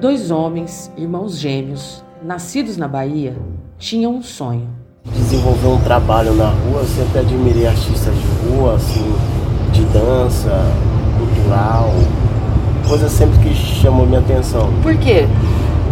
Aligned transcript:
Dois 0.00 0.30
homens, 0.30 0.92
irmãos 0.96 1.36
gêmeos, 1.36 2.04
nascidos 2.22 2.76
na 2.76 2.86
Bahia, 2.86 3.36
tinham 3.80 4.14
um 4.14 4.22
sonho. 4.22 4.68
Desenvolver 5.04 5.66
um 5.66 5.80
trabalho 5.80 6.32
na 6.34 6.50
rua, 6.50 6.82
eu 6.82 6.86
sempre 6.86 7.18
admirei 7.18 7.66
artistas 7.66 8.14
de 8.14 8.48
rua, 8.48 8.76
assim, 8.76 9.12
de 9.72 9.82
dança, 9.86 10.64
cultural, 11.18 11.92
coisa 12.88 13.08
sempre 13.08 13.40
que 13.40 13.52
chamou 13.52 14.06
minha 14.06 14.20
atenção. 14.20 14.72
Por 14.84 14.96
quê? 14.98 15.26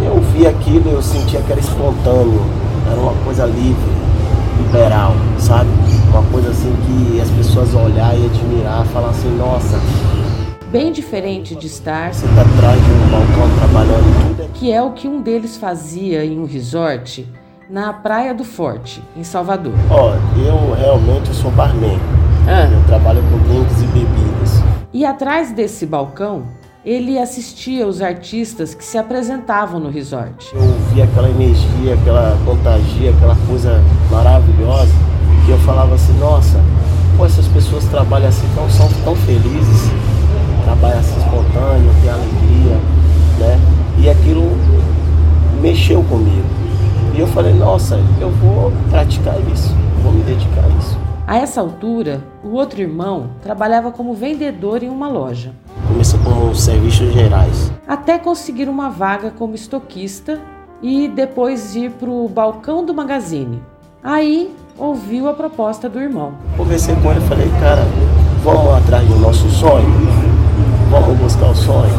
Eu 0.01 0.21
vi 0.31 0.47
aquilo, 0.47 0.89
eu 0.89 1.01
sentia 1.01 1.41
que 1.41 1.51
era 1.51 1.59
espontâneo, 1.59 2.41
era 2.89 3.01
uma 3.01 3.13
coisa 3.25 3.45
livre, 3.45 3.91
liberal, 4.63 5.15
sabe? 5.37 5.69
Uma 6.11 6.23
coisa 6.31 6.51
assim 6.51 6.73
que 6.85 7.19
as 7.19 7.29
pessoas 7.31 7.73
olhar 7.73 8.17
e 8.17 8.25
admirar, 8.25 8.85
falar 8.85 9.09
assim, 9.09 9.35
nossa. 9.37 9.77
Bem 10.71 10.91
diferente 10.91 11.55
de 11.55 11.67
estar. 11.67 12.13
Você 12.13 12.27
tá 12.27 12.41
atrás 12.41 12.83
de 12.83 12.91
um 12.91 13.09
balcão 13.09 13.57
trabalhando 13.57 14.27
tudo. 14.27 14.49
Que 14.53 14.69
é 14.69 14.81
o 14.81 14.91
que 14.91 15.07
um 15.07 15.21
deles 15.21 15.55
fazia 15.55 16.25
em 16.25 16.37
um 16.37 16.45
resort 16.45 17.25
na 17.69 17.93
Praia 17.93 18.33
do 18.33 18.43
Forte, 18.43 19.01
em 19.15 19.23
Salvador. 19.23 19.71
Ó, 19.89 20.13
eu 20.35 20.73
realmente 20.75 21.33
sou 21.33 21.51
barman. 21.51 21.97
Ah. 22.45 22.69
Eu 22.69 22.83
trabalho 22.85 23.21
com 23.31 23.37
drinks 23.47 23.81
e 23.81 23.85
bebidas. 23.85 24.61
E 24.93 25.05
atrás 25.05 25.53
desse 25.53 25.85
balcão, 25.85 26.43
ele 26.83 27.17
assistia 27.17 27.87
os 27.87 28.01
artistas 28.01 28.73
que 28.73 28.83
se 28.83 28.97
apresentavam 28.97 29.79
no 29.79 29.89
resort. 29.89 30.53
Eu 30.53 30.61
via 30.93 31.05
aquela 31.05 31.29
energia, 31.29 31.93
aquela 31.93 32.37
contagia, 32.43 33.11
aquela 33.11 33.37
coisa 33.47 33.81
maravilhosa, 34.11 34.91
que 35.45 35.51
eu 35.51 35.57
falava 35.59 35.95
assim, 35.95 36.17
nossa, 36.19 36.59
pô, 37.15 37.25
essas 37.25 37.47
pessoas 37.47 37.85
trabalham 37.85 38.27
assim, 38.27 38.47
tão, 38.53 38.69
são 38.69 38.89
tão 39.03 39.15
felizes, 39.15 39.91
trabalham 40.67 40.99
assim 40.99 41.17
espontâneo, 41.17 41.91
tem 42.01 42.09
alegria, 42.09 42.77
né? 43.39 43.59
E 43.99 44.09
aquilo 44.09 44.51
mexeu 45.61 46.03
comigo. 46.03 46.45
E 47.15 47.19
eu 47.19 47.27
falei, 47.27 47.53
nossa, 47.53 47.97
eu 48.19 48.29
vou 48.29 48.71
praticar 48.89 49.35
isso, 49.53 49.73
vou 50.03 50.11
me 50.11 50.21
dedicar 50.23 50.65
a 50.65 50.67
isso. 50.77 50.97
A 51.25 51.37
essa 51.37 51.61
altura, 51.61 52.21
o 52.43 52.49
outro 52.49 52.81
irmão 52.81 53.27
trabalhava 53.41 53.91
como 53.91 54.13
vendedor 54.13 54.83
em 54.83 54.89
uma 54.89 55.07
loja. 55.07 55.51
Começou 55.87 56.19
com 56.19 56.53
serviços 56.53 57.13
gerais. 57.13 57.71
Até 57.87 58.17
conseguir 58.17 58.69
uma 58.69 58.89
vaga 58.89 59.31
como 59.31 59.55
estoquista 59.55 60.39
e 60.81 61.07
depois 61.07 61.75
ir 61.75 61.91
para 61.91 62.09
o 62.09 62.27
balcão 62.27 62.85
do 62.85 62.93
magazine. 62.93 63.61
Aí 64.03 64.53
ouviu 64.77 65.27
a 65.27 65.33
proposta 65.33 65.89
do 65.89 65.99
irmão. 65.99 66.33
Conversei 66.55 66.95
com 66.95 67.11
ele 67.11 67.19
e 67.19 67.27
falei, 67.27 67.49
cara, 67.59 67.83
vamos 68.43 68.73
atrás 68.75 69.07
do 69.07 69.15
nosso 69.15 69.49
sonho, 69.49 70.26
vamos 70.89 71.17
buscar 71.17 71.49
o 71.49 71.55
sonho, 71.55 71.93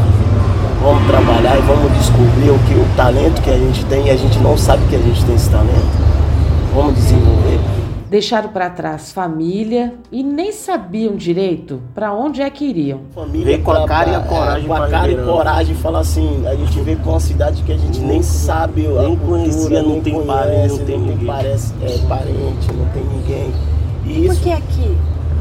vamos 0.83 1.07
trabalhar 1.07 1.59
e 1.59 1.63
vamos 1.63 1.93
descobrir 1.99 2.51
o 2.51 2.59
que 2.61 2.75
o 2.75 2.97
talento 2.97 3.43
que 3.43 3.51
a 3.51 3.59
gente 3.59 3.85
tem 3.87 4.07
e 4.07 4.11
a 4.11 4.17
gente 4.17 4.39
não 4.39 4.57
sabe 4.57 4.83
que 4.89 4.97
a 4.97 5.01
gente 5.01 5.25
tem 5.25 5.35
esse 5.35 5.51
talento. 5.51 6.09
Vamos 6.75 6.95
desenvolver. 6.95 7.59
Deixaram 8.11 8.49
para 8.49 8.71
trás 8.71 9.13
família 9.13 9.93
e 10.11 10.23
nem 10.23 10.51
sabiam 10.51 11.15
direito 11.15 11.83
para 11.95 12.15
onde 12.15 12.41
é 12.41 12.49
que 12.49 12.65
iriam. 12.65 13.01
Família 13.15 13.45
Veio 13.45 13.63
com 13.63 13.73
a 13.73 13.87
cara 13.87 14.09
e 14.09 14.15
a 14.15 14.19
é, 14.19 14.23
coragem 14.23 14.67
Com 14.67 14.75
a 14.75 14.89
cara 14.89 15.13
e 15.13 15.17
coragem, 15.17 15.75
falar 15.75 15.99
assim, 15.99 16.47
a 16.47 16.55
gente 16.55 16.81
veio 16.81 16.99
pra 17.01 17.11
uma 17.11 17.21
cidade 17.21 17.63
que 17.63 17.73
a 17.73 17.77
gente 17.77 18.01
nem 18.01 18.23
sabe 18.23 18.89
nem 18.89 19.15
cultura, 19.15 19.17
conhecia, 19.29 19.83
não 19.83 19.91
nem 19.91 20.01
tem 20.01 20.15
conhece, 20.15 20.27
parente, 20.27 20.79
não 20.79 20.87
tem 20.87 20.99
ninguém. 20.99 21.27
parece, 21.27 21.75
é, 21.83 21.99
parente, 22.09 22.73
não 22.73 22.87
tem 22.95 23.05
ninguém. 23.05 23.53
E 24.07 24.15
Por 24.15 24.33
isso, 24.33 24.41
que 24.41 24.53
aqui? 24.53 24.97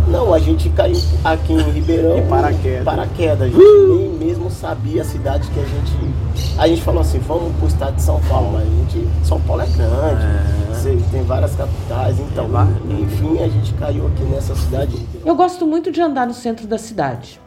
Não, 0.07 0.33
a 0.33 0.39
gente 0.39 0.69
caiu 0.69 0.97
aqui 1.23 1.53
em 1.53 1.71
Ribeirão. 1.71 2.15
De 2.15 2.29
paraquedas. 2.29 2.83
Paraquedas. 2.83 3.41
A 3.41 3.47
gente 3.47 3.87
nem 3.89 4.09
mesmo 4.09 4.49
sabia 4.49 5.01
a 5.01 5.05
cidade 5.05 5.49
que 5.49 5.59
a 5.59 5.63
gente. 5.63 6.57
A 6.57 6.67
gente 6.67 6.81
falou 6.81 7.01
assim, 7.01 7.19
vamos 7.19 7.55
pro 7.57 7.67
estado 7.67 7.95
de 7.95 8.01
São 8.01 8.21
Paulo, 8.21 8.53
mas 8.53 8.63
a 8.63 8.65
gente. 8.65 9.07
São 9.23 9.41
Paulo 9.41 9.61
é 9.61 9.67
grande. 9.67 10.25
É. 10.25 10.73
você 10.73 10.97
tem 11.11 11.23
várias 11.23 11.55
capitais, 11.55 12.19
então. 12.19 12.45
É, 12.45 13.01
enfim, 13.01 13.43
a 13.43 13.47
gente 13.49 13.73
caiu 13.73 14.07
aqui 14.07 14.23
nessa 14.23 14.55
cidade. 14.55 15.07
Eu 15.25 15.35
gosto 15.35 15.67
muito 15.67 15.91
de 15.91 16.01
andar 16.01 16.25
no 16.25 16.33
centro 16.33 16.67
da 16.67 16.77
cidade. 16.77 17.39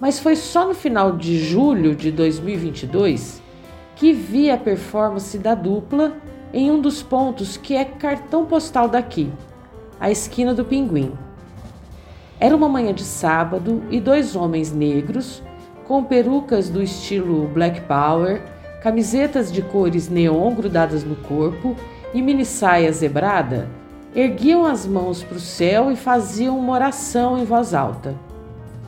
Mas 0.00 0.18
foi 0.18 0.36
só 0.36 0.66
no 0.66 0.74
final 0.74 1.16
de 1.16 1.38
julho 1.38 1.94
de 1.94 2.10
2022 2.10 3.42
que 3.96 4.12
vi 4.12 4.48
a 4.48 4.56
performance 4.56 5.36
da 5.38 5.54
dupla 5.56 6.12
em 6.52 6.70
um 6.70 6.80
dos 6.80 7.02
pontos 7.02 7.56
que 7.56 7.74
é 7.74 7.84
cartão 7.84 8.46
postal 8.46 8.88
daqui, 8.88 9.30
a 9.98 10.08
esquina 10.08 10.54
do 10.54 10.64
Pinguim. 10.64 11.12
Era 12.40 12.54
uma 12.54 12.68
manhã 12.68 12.94
de 12.94 13.02
sábado 13.02 13.82
e 13.90 13.98
dois 14.00 14.36
homens 14.36 14.72
negros, 14.72 15.42
com 15.86 16.04
perucas 16.04 16.68
do 16.68 16.80
estilo 16.80 17.48
Black 17.48 17.80
Power, 17.82 18.42
camisetas 18.80 19.50
de 19.50 19.60
cores 19.60 20.08
neon 20.08 20.54
grudadas 20.54 21.02
no 21.02 21.16
corpo 21.16 21.74
e 22.14 22.22
mini 22.22 22.44
saia 22.44 22.92
zebrada, 22.92 23.68
erguiam 24.14 24.64
as 24.64 24.86
mãos 24.86 25.22
para 25.22 25.36
o 25.36 25.40
céu 25.40 25.90
e 25.90 25.96
faziam 25.96 26.58
uma 26.58 26.74
oração 26.74 27.36
em 27.38 27.44
voz 27.44 27.74
alta. 27.74 28.14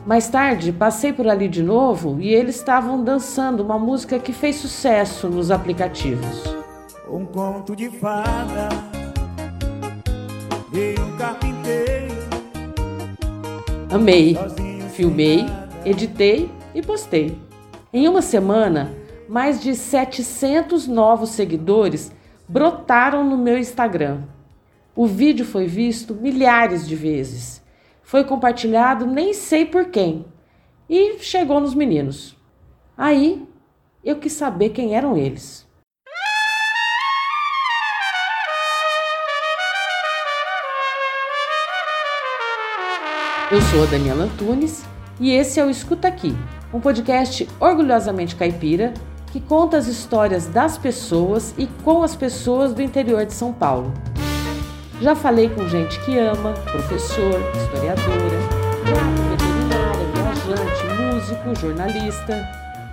Mais 0.05 0.29
tarde, 0.29 0.71
passei 0.71 1.11
por 1.11 1.27
ali 1.27 1.47
de 1.47 1.61
novo 1.61 2.19
e 2.19 2.33
eles 2.33 2.55
estavam 2.55 3.03
dançando 3.03 3.61
uma 3.61 3.77
música 3.77 4.17
que 4.17 4.33
fez 4.33 4.55
sucesso 4.55 5.29
nos 5.29 5.51
aplicativos. 5.51 6.43
Um 7.09 7.25
conto 7.25 7.75
de 7.75 7.89
fada 7.89 8.69
Veio 10.71 11.05
um 11.05 11.17
carpinteiro 11.17 12.20
Amei, 13.91 14.37
filmei, 14.95 15.45
editei 15.83 16.49
e 16.73 16.81
postei. 16.81 17.37
Em 17.91 18.07
uma 18.07 18.21
semana, 18.21 18.89
mais 19.27 19.61
de 19.61 19.75
700 19.75 20.87
novos 20.87 21.31
seguidores 21.31 22.09
brotaram 22.47 23.29
no 23.29 23.37
meu 23.37 23.57
Instagram. 23.57 24.21
O 24.95 25.05
vídeo 25.05 25.43
foi 25.43 25.67
visto 25.67 26.15
milhares 26.15 26.87
de 26.87 26.95
vezes. 26.95 27.61
Foi 28.01 28.23
compartilhado 28.23 29.05
nem 29.05 29.33
sei 29.33 29.65
por 29.65 29.83
quem. 29.89 30.25
E 30.89 31.19
chegou 31.19 31.59
nos 31.59 31.75
meninos. 31.75 32.37
Aí 32.97 33.45
eu 34.05 34.15
quis 34.15 34.31
saber 34.31 34.69
quem 34.69 34.95
eram 34.95 35.17
eles. 35.17 35.67
Eu 43.51 43.61
sou 43.63 43.83
a 43.83 43.85
Daniela 43.85 44.23
Antunes 44.23 44.85
e 45.19 45.29
esse 45.33 45.59
é 45.59 45.65
o 45.65 45.69
Escuta 45.69 46.07
Aqui, 46.07 46.33
um 46.73 46.79
podcast 46.79 47.45
orgulhosamente 47.59 48.33
caipira 48.33 48.93
que 49.29 49.41
conta 49.41 49.75
as 49.75 49.87
histórias 49.87 50.47
das 50.47 50.77
pessoas 50.77 51.53
e 51.57 51.67
com 51.83 52.01
as 52.01 52.15
pessoas 52.15 52.73
do 52.73 52.81
interior 52.81 53.25
de 53.25 53.33
São 53.33 53.51
Paulo. 53.51 53.93
Já 55.01 55.17
falei 55.17 55.49
com 55.49 55.67
gente 55.67 55.99
que 56.05 56.17
ama, 56.17 56.53
professor, 56.53 57.41
historiadora, 57.57 58.39
veterinária, 58.85 60.07
viajante, 60.15 61.01
músico, 61.01 61.59
jornalista. 61.59 62.49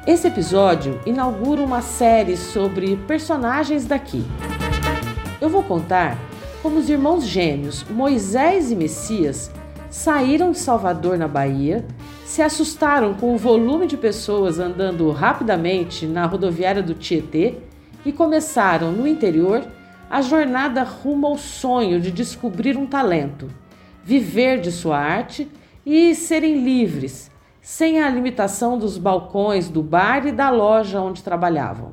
Esse 0.09 0.27
episódio 0.27 1.01
inaugura 1.07 1.63
uma 1.63 1.83
série 1.83 2.37
sobre 2.37 2.97
personagens 3.07 3.87
daqui. 3.87 4.27
Eu 5.41 5.49
vou 5.49 5.63
contar 5.63 6.19
como 6.65 6.81
os 6.81 6.91
irmãos 6.91 7.25
gêmeos 7.25 7.85
Moisés 7.89 8.73
e 8.73 8.75
Messias 8.75 9.53
saíram 9.91 10.53
de 10.53 10.59
Salvador, 10.59 11.19
na 11.19 11.29
Bahia, 11.29 11.87
se 12.25 12.43
assustaram 12.43 13.15
com 13.15 13.35
o 13.35 13.39
volume 13.39 13.87
de 13.87 13.97
pessoas 13.97 14.59
andando 14.59 15.11
rapidamente 15.11 16.07
na 16.07 16.27
rodoviária 16.27 16.83
do 16.83 16.95
Tietê 16.95 17.57
e 18.05 18.13
começaram, 18.13 18.93
no 18.93 19.07
interior, 19.07 19.67
a 20.11 20.23
jornada 20.23 20.83
rumo 20.83 21.27
ao 21.27 21.39
sonho 21.39 22.01
de 22.01 22.11
descobrir 22.11 22.77
um 22.77 22.87
talento, 22.87 23.49
viver 24.03 24.61
de 24.61 24.73
sua 24.73 24.99
arte 24.99 25.51
e 25.85 26.15
serem 26.15 26.63
livres, 26.65 27.31
sem 27.61 28.01
a 28.01 28.09
limitação 28.09 28.79
dos 28.79 28.97
balcões 28.97 29.69
do 29.69 29.83
bar 29.83 30.27
e 30.27 30.33
da 30.33 30.51
loja 30.51 31.01
onde 31.01 31.23
trabalhavam. 31.23 31.93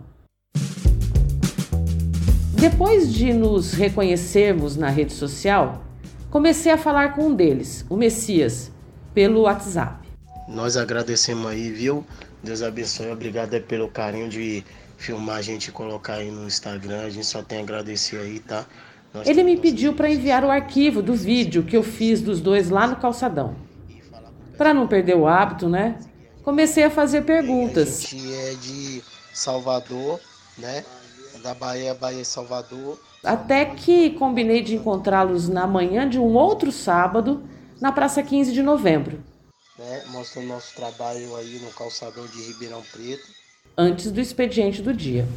Depois 2.54 3.14
de 3.14 3.34
nos 3.34 3.74
reconhecermos 3.74 4.76
na 4.76 4.90
rede 4.90 5.14
social, 5.14 5.85
comecei 6.36 6.70
a 6.70 6.78
falar 6.78 7.14
com 7.16 7.28
um 7.28 7.34
deles, 7.34 7.86
o 7.90 7.96
Messias, 7.96 8.70
pelo 9.14 9.44
WhatsApp. 9.44 10.06
Nós 10.50 10.76
agradecemos 10.76 11.48
aí, 11.48 11.72
viu? 11.72 12.06
Deus 12.44 12.62
abençoe. 12.62 13.10
Obrigado 13.10 13.58
pelo 13.62 13.88
carinho 13.88 14.28
de 14.28 14.62
filmar 14.98 15.38
a 15.38 15.42
gente 15.42 15.68
e 15.68 15.72
colocar 15.72 16.16
aí 16.16 16.30
no 16.30 16.46
Instagram. 16.46 17.04
A 17.04 17.10
gente 17.10 17.26
só 17.26 17.42
tem 17.42 17.60
a 17.60 17.62
agradecer 17.62 18.18
aí, 18.18 18.40
tá? 18.40 18.66
Nós 19.14 19.26
Ele 19.26 19.44
me 19.44 19.56
pediu 19.56 19.94
para 19.94 20.10
enviar 20.10 20.44
o 20.44 20.52
arquivo 20.52 21.02
do 21.02 21.14
vídeo 21.14 21.64
que 21.64 21.78
eu 21.78 21.84
fiz 21.84 22.20
dos 22.20 22.42
dois 22.42 22.70
lá 22.70 22.86
no 22.86 22.98
calçadão. 22.98 23.56
Para 24.58 24.74
não 24.74 24.90
perder 24.90 25.16
o 25.16 25.26
hábito, 25.26 25.70
né? 25.70 25.98
Comecei 26.44 26.84
a 26.84 26.90
fazer 26.90 27.20
A 27.20 27.22
perguntas. 27.22 28.02
gente 28.02 28.34
é 28.34 28.56
de 28.56 29.02
Salvador, 29.34 30.20
né? 30.58 30.84
Da 31.42 31.54
Bahia, 31.54 31.94
Bahia 31.94 32.26
Salvador. 32.26 33.00
Até 33.26 33.66
que 33.66 34.12
combinei 34.12 34.62
de 34.62 34.76
encontrá-los 34.76 35.50
na 35.50 35.66
manhã 35.66 36.08
de 36.08 36.20
um 36.20 36.34
outro 36.36 36.72
sábado, 36.72 37.44
na 37.82 37.92
Praça 37.92 38.22
15 38.22 38.54
de 38.54 38.62
Novembro. 38.62 39.20
Né? 39.78 40.04
Mostrando 40.10 40.48
nosso 40.48 40.76
trabalho 40.76 41.36
aí 41.36 41.60
no 41.60 41.72
calçadão 41.72 42.26
de 42.28 42.42
Ribeirão 42.44 42.82
Preto. 42.94 43.24
antes 43.78 44.12
do 44.12 44.22
expediente 44.22 44.82
do 44.82 44.94
dia. 44.94 45.28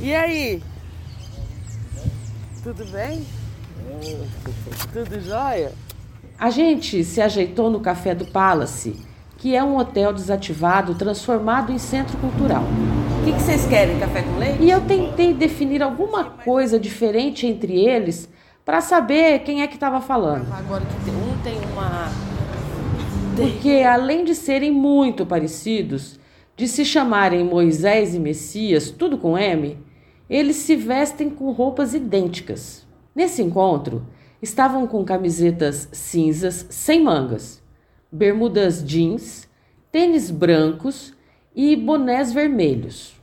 E 0.00 0.14
aí? 0.14 0.62
Tudo 2.62 2.84
bem? 2.86 3.26
Tudo 4.92 5.20
jóia? 5.20 5.72
A 6.38 6.50
gente 6.50 7.02
se 7.04 7.20
ajeitou 7.20 7.70
no 7.70 7.80
Café 7.80 8.14
do 8.14 8.24
Palace, 8.26 8.96
que 9.38 9.54
é 9.54 9.62
um 9.62 9.76
hotel 9.76 10.12
desativado 10.12 10.94
transformado 10.94 11.72
em 11.72 11.78
centro 11.78 12.16
cultural. 12.18 12.64
O 13.24 13.26
que, 13.26 13.32
que 13.32 13.40
vocês 13.40 13.66
querem? 13.66 13.98
Café 13.98 14.20
com 14.20 14.36
leite? 14.38 14.62
E 14.62 14.70
eu 14.70 14.82
tentei 14.82 15.32
definir 15.32 15.82
alguma 15.82 16.24
coisa 16.24 16.78
diferente 16.78 17.46
entre 17.46 17.82
eles 17.82 18.28
para 18.66 18.82
saber 18.82 19.38
quem 19.38 19.62
é 19.62 19.66
que 19.66 19.76
estava 19.76 19.98
falando. 19.98 20.46
Agora 20.52 20.84
que 20.84 21.04
tem- 21.06 21.14
um 21.14 21.42
tem 21.42 21.58
uma. 21.72 22.10
Porque 23.34 23.82
além 23.82 24.26
de 24.26 24.34
serem 24.34 24.70
muito 24.70 25.24
parecidos, 25.24 26.20
de 26.54 26.68
se 26.68 26.84
chamarem 26.84 27.42
Moisés 27.42 28.14
e 28.14 28.18
Messias, 28.18 28.90
tudo 28.90 29.16
com 29.16 29.38
M, 29.38 29.78
eles 30.28 30.56
se 30.56 30.76
vestem 30.76 31.30
com 31.30 31.50
roupas 31.50 31.94
idênticas. 31.94 32.86
Nesse 33.14 33.40
encontro, 33.40 34.04
estavam 34.42 34.86
com 34.86 35.02
camisetas 35.02 35.88
cinzas 35.92 36.66
sem 36.68 37.02
mangas, 37.02 37.62
bermudas 38.12 38.84
jeans, 38.84 39.48
tênis 39.90 40.30
brancos 40.30 41.13
e 41.54 41.76
bonés 41.76 42.32
vermelhos. 42.32 43.14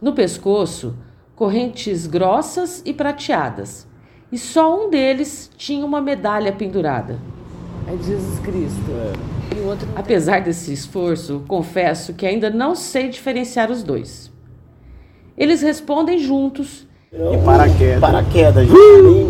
No 0.00 0.12
pescoço, 0.12 0.96
correntes 1.36 2.06
grossas 2.06 2.82
e 2.84 2.92
prateadas. 2.92 3.86
E 4.30 4.38
só 4.38 4.84
um 4.84 4.90
deles 4.90 5.50
tinha 5.56 5.84
uma 5.86 6.00
medalha 6.00 6.52
pendurada. 6.52 7.18
É 7.86 7.96
Jesus 7.96 8.38
Cristo. 8.40 8.90
E 9.56 9.60
não 9.60 9.76
Apesar 9.96 10.40
desse 10.40 10.72
esforço, 10.72 11.42
confesso 11.48 12.12
que 12.12 12.26
ainda 12.26 12.50
não 12.50 12.74
sei 12.74 13.08
diferenciar 13.08 13.70
os 13.70 13.82
dois. 13.82 14.30
Eles 15.36 15.62
respondem 15.62 16.18
juntos, 16.18 16.86
E 17.10 17.44
paraquedas. 17.44 18.00
Paraquedas, 18.00 18.68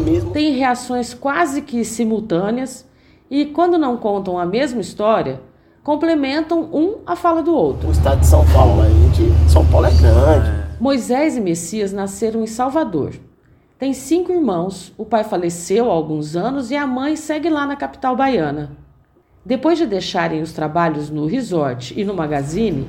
mesmo. 0.04 0.30
têm 0.32 0.52
reações 0.54 1.14
quase 1.14 1.62
que 1.62 1.84
simultâneas 1.84 2.88
e, 3.30 3.46
quando 3.46 3.78
não 3.78 3.96
contam 3.96 4.38
a 4.38 4.44
mesma 4.44 4.80
história, 4.80 5.40
complementam 5.92 6.68
um 6.70 6.96
a 7.06 7.16
fala 7.16 7.42
do 7.42 7.54
outro. 7.54 7.88
O 7.88 7.92
estado 7.92 8.20
de 8.20 8.26
São 8.26 8.44
Paulo, 8.52 8.82
a 8.82 8.88
gente. 8.90 9.32
São 9.50 9.64
Paulo 9.64 9.86
é 9.86 9.90
grande. 9.90 10.52
Moisés 10.78 11.34
e 11.34 11.40
Messias 11.40 11.94
nasceram 11.94 12.42
em 12.42 12.46
Salvador. 12.46 13.12
Tem 13.78 13.94
cinco 13.94 14.30
irmãos, 14.30 14.92
o 14.98 15.06
pai 15.06 15.24
faleceu 15.24 15.90
há 15.90 15.94
alguns 15.94 16.36
anos 16.36 16.70
e 16.70 16.76
a 16.76 16.86
mãe 16.86 17.16
segue 17.16 17.48
lá 17.48 17.64
na 17.64 17.74
capital 17.74 18.14
baiana. 18.14 18.72
Depois 19.46 19.78
de 19.78 19.86
deixarem 19.86 20.42
os 20.42 20.52
trabalhos 20.52 21.08
no 21.08 21.24
resort 21.24 21.94
e 21.98 22.04
no 22.04 22.12
magazine, 22.12 22.86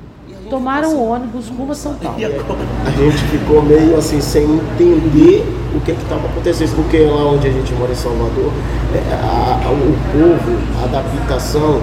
tomaram 0.50 0.94
o 0.96 1.08
ônibus 1.08 1.48
rumo 1.48 1.72
a 1.72 1.74
São 1.74 1.94
Paulo. 1.94 2.18
A 2.18 2.90
gente 2.90 3.16
ficou 3.30 3.62
meio 3.62 3.96
assim, 3.96 4.20
sem 4.20 4.44
entender 4.44 5.42
o 5.74 5.80
que 5.80 5.92
estava 5.92 6.26
acontecendo, 6.28 6.76
porque 6.76 6.98
lá 6.98 7.24
onde 7.24 7.48
a 7.48 7.50
gente 7.50 7.72
mora 7.76 7.92
em 7.92 7.94
Salvador, 7.94 8.52
é, 8.94 9.14
a- 9.14 9.58
a- 9.64 9.70
o 9.70 9.96
povo, 10.12 10.82
a 10.82 10.84
adaptação, 10.84 11.80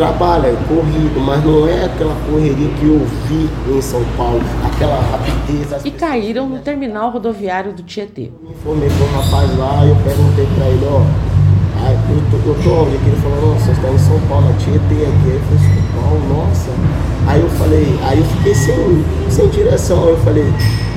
trabalha, 0.00 0.46
é 0.46 0.56
corrido, 0.66 1.20
mas 1.20 1.44
não 1.44 1.68
é 1.68 1.84
aquela 1.84 2.16
correria 2.26 2.68
que 2.70 2.86
eu 2.86 3.06
vi 3.28 3.50
em 3.70 3.82
São 3.82 4.02
Paulo, 4.16 4.40
aquela 4.64 4.98
rapidez. 4.98 5.84
E 5.84 5.90
caíram 5.90 6.48
no 6.48 6.58
terminal 6.60 7.10
rodoviário 7.10 7.74
do 7.74 7.82
Tietê. 7.82 8.32
Me 8.42 8.50
informei 8.50 8.88
para 8.88 9.04
um 9.04 9.22
rapaz 9.22 9.58
lá 9.58 9.84
e 9.84 9.90
eu 9.90 9.96
perguntei 9.96 10.48
para 10.56 10.66
ele, 10.68 10.86
ó, 10.90 11.02
ah, 11.82 11.92
eu, 11.92 12.22
tô, 12.30 12.48
eu 12.48 12.56
tô 12.64 12.82
onde? 12.82 12.96
Aqui 12.96 13.08
Ele 13.08 13.16
falou, 13.20 13.52
nossa, 13.52 13.66
você 13.66 13.72
está 13.72 13.88
em 13.90 13.98
São 13.98 14.20
Paulo, 14.26 14.46
na 14.46 14.52
Tietê 14.54 14.78
aqui. 14.78 15.26
Aí 15.26 15.34
eu 15.34 15.40
falei, 15.40 15.60
São 15.68 16.02
Paulo, 16.02 16.28
nossa. 16.34 16.70
Aí 17.26 17.40
eu 17.42 17.50
falei, 17.50 17.98
aí 18.02 18.18
eu 18.18 18.24
fiquei 18.24 18.54
sem, 18.54 19.04
sem 19.28 19.48
direção. 19.48 20.04
Aí 20.04 20.10
eu 20.10 20.18
falei, 20.18 20.46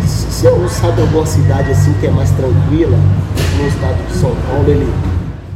se 0.06 0.32
se 0.32 0.46
eu 0.46 0.70
sabe 0.70 1.02
alguma 1.02 1.26
cidade 1.26 1.72
assim 1.72 1.94
que 2.00 2.08
é 2.08 2.10
mais 2.10 2.32
tranquila 2.32 2.98
no 3.58 3.68
estado 3.68 4.08
de 4.08 4.14
São 4.14 4.32
Paulo, 4.48 4.70
ele. 4.70 4.88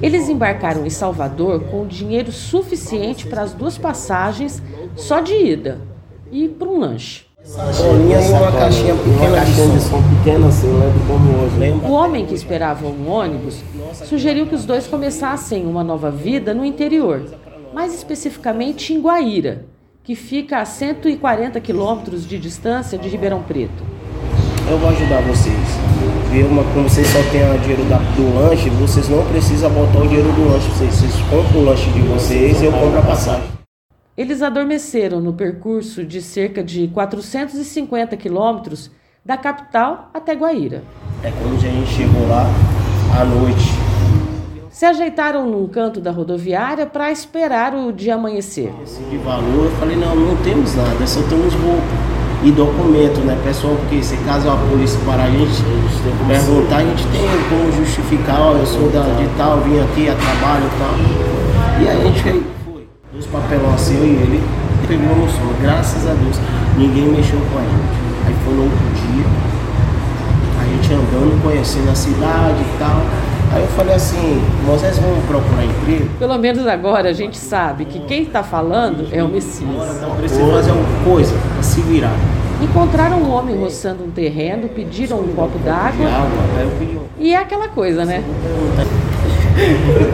Eles 0.02 0.30
embarcaram 0.30 0.86
em 0.86 0.90
Salvador 0.90 1.62
com 1.72 1.88
dinheiro 1.88 2.32
suficiente 2.32 3.26
para 3.26 3.42
as 3.42 3.54
duas 3.54 3.78
passagens 3.78 4.62
só 4.96 5.20
de 5.20 5.34
ida 5.34 5.80
e 6.32 6.48
para 6.48 6.68
um 6.68 6.80
lanche. 6.80 7.26
Bolinha 7.56 8.20
e 8.20 8.30
uma 8.30 8.52
caixinha 8.52 8.94
pequena, 8.94 9.28
uma 9.28 9.36
caixinha 9.38 9.68
de 9.70 9.80
som 9.82 10.04
pequena 10.04 10.48
assim, 10.48 10.68
lembro 10.68 11.00
como 11.08 11.44
hoje. 11.44 11.58
Lembra? 11.58 11.88
O 11.88 11.92
homem 11.94 12.26
que 12.26 12.36
esperava 12.36 12.86
um 12.86 13.10
ônibus 13.10 13.60
sugeriu 14.06 14.46
que 14.46 14.56
os 14.56 14.66
dois 14.66 14.86
começassem 14.86 15.66
uma 15.66 15.84
nova 15.84 16.12
vida 16.12 16.54
no 16.54 16.66
interior, 16.66 17.24
mais 17.74 17.94
especificamente 17.94 18.94
em 18.94 19.02
Guaíra, 19.02 19.66
que 20.04 20.14
fica 20.14 20.60
a 20.60 20.66
140 20.66 21.60
quilômetros 21.62 22.28
de 22.28 22.38
distância 22.38 22.98
de 22.98 23.08
Ribeirão 23.08 23.42
Preto. 23.42 23.84
Eu 24.70 24.78
vou 24.78 24.90
ajudar 24.90 25.22
vocês. 25.22 25.57
Ver 26.32 26.44
uma, 26.46 26.64
como 26.74 26.90
vocês 26.90 27.08
só 27.08 27.20
têm 27.32 27.42
o 27.56 27.58
dinheiro 27.60 27.84
da- 27.86 27.98
do 27.98 28.36
lanche, 28.36 28.70
vocês 28.72 29.08
não 29.10 29.24
precisam 29.26 29.70
botar 29.72 30.00
o 30.00 30.08
dinheiro 30.08 30.32
do 30.34 30.50
lanche. 30.52 30.68
Vocês, 30.70 30.94
vocês 30.96 31.14
compram 31.30 31.62
o 31.62 31.66
lanche 31.66 31.90
de 31.92 32.02
vocês 32.02 32.62
e 32.62 32.66
eu 32.66 32.72
compro 32.72 33.00
a 33.00 33.02
passagem. 33.02 33.44
Eles 34.18 34.42
adormeceram 34.42 35.20
no 35.22 35.34
percurso 35.34 36.04
de 36.04 36.22
cerca 36.22 36.64
de 36.64 36.88
450 36.88 38.18
quilômetros 38.18 38.90
da 39.24 39.38
capital 39.38 40.10
até 40.14 40.34
Guaíra. 40.34 40.84
É 41.24 41.32
quando 41.32 41.56
a 41.56 41.60
gente 41.60 41.88
chegou 41.92 42.28
lá 42.28 42.46
à 43.20 43.24
noite. 43.24 43.64
Se 44.72 44.86
ajeitaram 44.86 45.50
num 45.50 45.68
canto 45.68 46.00
da 46.00 46.12
rodoviária 46.12 46.86
para 46.86 47.12
esperar 47.12 47.74
o 47.74 47.92
dia 47.92 48.14
amanhecer. 48.16 48.72
Esse 48.84 49.02
de 49.04 49.18
valor, 49.18 49.66
eu 49.66 49.72
falei, 49.80 49.96
não, 49.96 50.16
não 50.16 50.36
temos 50.38 50.76
nada, 50.76 51.06
só 51.08 51.22
temos 51.24 51.54
roupa 51.56 52.17
e 52.44 52.52
documento, 52.52 53.20
né, 53.26 53.38
pessoal? 53.44 53.76
Porque 53.76 54.04
se 54.04 54.16
caso 54.18 54.50
a 54.50 54.56
polícia 54.56 55.00
parar 55.06 55.26
a 55.26 55.30
gente, 55.30 55.64
perguntar, 56.28 56.78
a 56.78 56.84
gente 56.84 57.06
tem 57.08 57.28
como 57.50 57.72
justificar, 57.72 58.40
ó, 58.42 58.54
eu 58.54 58.66
sou 58.66 58.90
da, 58.90 59.02
de 59.02 59.28
tal, 59.38 59.62
vim 59.62 59.80
aqui 59.80 60.10
a 60.10 60.16
trabalho 60.16 60.66
e 60.66 60.80
tal. 60.80 61.82
E 61.82 61.90
a 61.90 62.04
gente 62.04 62.22
foi. 62.22 62.88
Os 63.18 63.26
papelão 63.26 63.74
assim, 63.74 63.98
eu 63.98 64.06
e 64.06 64.10
ele, 64.10 64.44
pegou 64.88 65.16
no 65.16 65.28
sono, 65.30 65.54
graças 65.62 66.08
a 66.08 66.14
Deus, 66.14 66.38
ninguém 66.78 67.08
mexeu 67.08 67.40
com 67.52 67.58
a 67.58 67.62
gente. 67.62 67.98
Aí 68.28 68.36
foi 68.44 68.54
no 68.54 68.64
outro 68.64 68.78
dia, 68.94 69.26
a 70.62 70.66
gente 70.66 70.94
andando, 70.94 71.42
conhecendo 71.42 71.90
a 71.90 71.96
cidade 71.96 72.62
e 72.62 72.78
tal. 72.78 73.02
Aí 73.54 73.62
eu 73.62 73.68
falei 73.70 73.96
assim, 73.96 74.42
Moisés, 74.66 74.98
vamos 75.00 75.24
procurar 75.26 75.64
emprego? 75.64 76.10
Pelo 76.20 76.38
menos 76.38 76.68
agora 76.68 77.10
a 77.10 77.14
gente 77.14 77.38
sabe 77.38 77.86
que 77.86 78.00
quem 78.02 78.24
está 78.24 78.44
falando 78.44 79.08
é 79.12 79.24
o 79.24 79.28
Messias. 79.28 79.98
Então 79.98 80.16
precisa 80.16 80.46
fazer 80.52 80.72
alguma 80.72 81.04
coisa 81.04 81.34
pra 81.54 81.64
se 81.64 81.82
virar. 81.82 82.16
Encontraram 82.62 83.18
um 83.18 83.32
homem 83.32 83.58
roçando 83.58 84.04
um 84.04 84.10
terreno, 84.10 84.68
pediram 84.68 85.20
um 85.20 85.28
copo 85.36 85.60
d'água 85.60 86.08
um. 86.08 87.00
e 87.20 87.34
é 87.34 87.38
aquela 87.38 87.68
coisa, 87.68 88.04
né? 88.04 88.24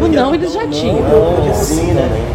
O 0.01 0.07
não 0.07 0.35
eles 0.35 0.53
já 0.53 0.67
tinham. 0.67 1.01
Né? 1.01 2.33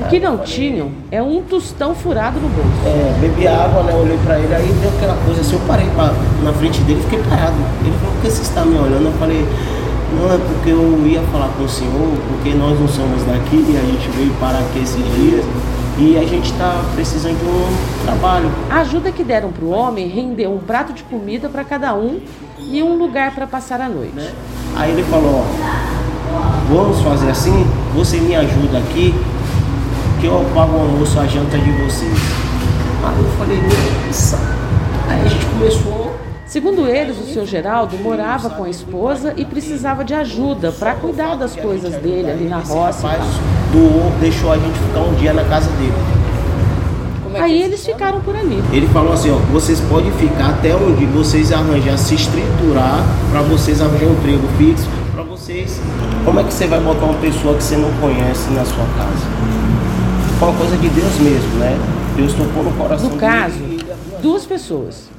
O 0.00 0.08
que 0.08 0.20
não 0.20 0.38
tinham 0.38 0.90
é 1.10 1.22
um 1.22 1.42
tostão 1.42 1.94
furado 1.94 2.38
no 2.38 2.48
bolso. 2.48 2.70
É, 2.86 3.18
bebi 3.20 3.48
água, 3.48 3.82
né? 3.82 3.94
Olhei 3.94 4.18
pra 4.24 4.38
ele, 4.38 4.54
aí 4.54 4.72
deu 4.80 4.90
aquela 4.90 5.16
coisa 5.24 5.40
assim, 5.40 5.54
eu 5.54 5.60
parei 5.66 5.88
pra, 5.94 6.12
na 6.42 6.52
frente 6.52 6.80
dele 6.82 7.00
fiquei 7.02 7.18
parado. 7.28 7.54
Ele 7.80 7.96
falou, 7.98 8.14
por 8.14 8.22
que 8.22 8.30
você 8.30 8.42
está 8.42 8.64
me 8.64 8.78
olhando? 8.78 9.06
Eu 9.06 9.12
falei, 9.12 9.44
não, 10.16 10.34
é 10.34 10.38
porque 10.38 10.70
eu 10.70 11.06
ia 11.06 11.22
falar 11.24 11.48
com 11.56 11.64
o 11.64 11.68
senhor, 11.68 12.16
porque 12.28 12.54
nós 12.54 12.78
não 12.78 12.88
somos 12.88 13.22
daqui 13.24 13.56
e 13.68 13.76
a 13.76 13.84
gente 13.84 14.08
veio 14.16 14.32
parar 14.40 14.60
aqui 14.60 14.78
esses 14.78 15.04
dias 15.14 15.44
e 15.98 16.16
a 16.18 16.24
gente 16.24 16.52
tá 16.54 16.84
precisando 16.94 17.38
de 17.38 17.44
um 17.44 18.04
trabalho. 18.04 18.50
A 18.70 18.80
ajuda 18.80 19.10
que 19.12 19.22
deram 19.22 19.50
para 19.50 19.64
o 19.64 19.70
homem 19.70 20.08
rendeu 20.08 20.52
um 20.52 20.58
prato 20.58 20.92
de 20.92 21.02
comida 21.04 21.48
para 21.48 21.64
cada 21.64 21.94
um 21.94 22.20
e 22.58 22.82
um 22.82 22.96
lugar 22.96 23.34
para 23.34 23.46
passar 23.46 23.80
a 23.80 23.88
noite. 23.88 24.12
Aí 24.74 24.92
ele 24.92 25.02
falou, 25.04 25.42
ó, 25.42 26.74
vamos 26.74 27.00
fazer 27.00 27.30
assim, 27.30 27.66
você 27.94 28.18
me 28.18 28.34
ajuda 28.34 28.78
aqui, 28.78 29.14
que 30.20 30.26
eu 30.26 30.44
pago 30.54 30.76
o 30.76 30.80
almoço, 30.80 31.18
a 31.18 31.26
janta 31.26 31.58
de 31.58 31.70
vocês. 31.72 32.18
Aí 33.04 33.18
eu 33.18 33.30
falei, 33.38 33.60
nossa. 34.06 34.38
Aí 35.08 35.22
a 35.24 35.28
gente 35.28 35.46
começou. 35.46 35.95
Segundo 36.56 36.88
eles, 36.88 37.18
o 37.18 37.34
seu 37.34 37.44
Geraldo 37.44 37.98
morava 37.98 38.48
com 38.48 38.64
a 38.64 38.70
esposa 38.70 39.34
e 39.36 39.44
precisava 39.44 40.02
de 40.02 40.14
ajuda 40.14 40.72
para 40.72 40.94
cuidar 40.94 41.34
das 41.34 41.54
coisas 41.54 41.94
dele 41.96 42.30
ali 42.30 42.48
na 42.48 42.60
roça. 42.60 43.08
doou, 43.70 44.10
deixou 44.20 44.50
a 44.50 44.56
gente 44.56 44.78
ficar 44.78 45.00
um 45.00 45.12
dia 45.16 45.34
na 45.34 45.44
casa 45.44 45.70
dele. 45.72 45.92
É 47.34 47.40
Aí 47.42 47.62
eles 47.62 47.84
ficaram 47.84 48.22
por 48.22 48.34
ali. 48.34 48.58
Ele 48.72 48.86
falou 48.86 49.12
assim, 49.12 49.30
ó, 49.30 49.34
vocês 49.52 49.82
podem 49.82 50.10
ficar 50.12 50.48
até 50.48 50.74
onde 50.74 51.04
vocês 51.04 51.52
arranjar, 51.52 51.98
se 51.98 52.14
estruturar 52.14 53.04
para 53.30 53.42
vocês 53.42 53.82
arranjar 53.82 54.06
um 54.06 54.12
emprego 54.14 54.48
fixo, 54.56 54.88
para 55.12 55.24
vocês. 55.24 55.78
Como 56.24 56.40
é 56.40 56.42
que 56.42 56.54
você 56.54 56.66
vai 56.66 56.80
botar 56.80 57.04
uma 57.04 57.20
pessoa 57.20 57.54
que 57.54 57.62
você 57.62 57.76
não 57.76 57.92
conhece 58.00 58.48
na 58.52 58.64
sua 58.64 58.86
casa? 58.96 59.26
Foi 60.38 60.48
uma 60.48 60.56
coisa 60.56 60.78
de 60.78 60.88
Deus 60.88 61.18
mesmo, 61.18 61.58
né? 61.58 61.78
Deus 62.16 62.32
tocou 62.32 62.64
no 62.64 62.72
coração 62.72 63.10
No 63.10 63.16
caso, 63.18 63.58
duas 64.22 64.46
pessoas. 64.46 65.14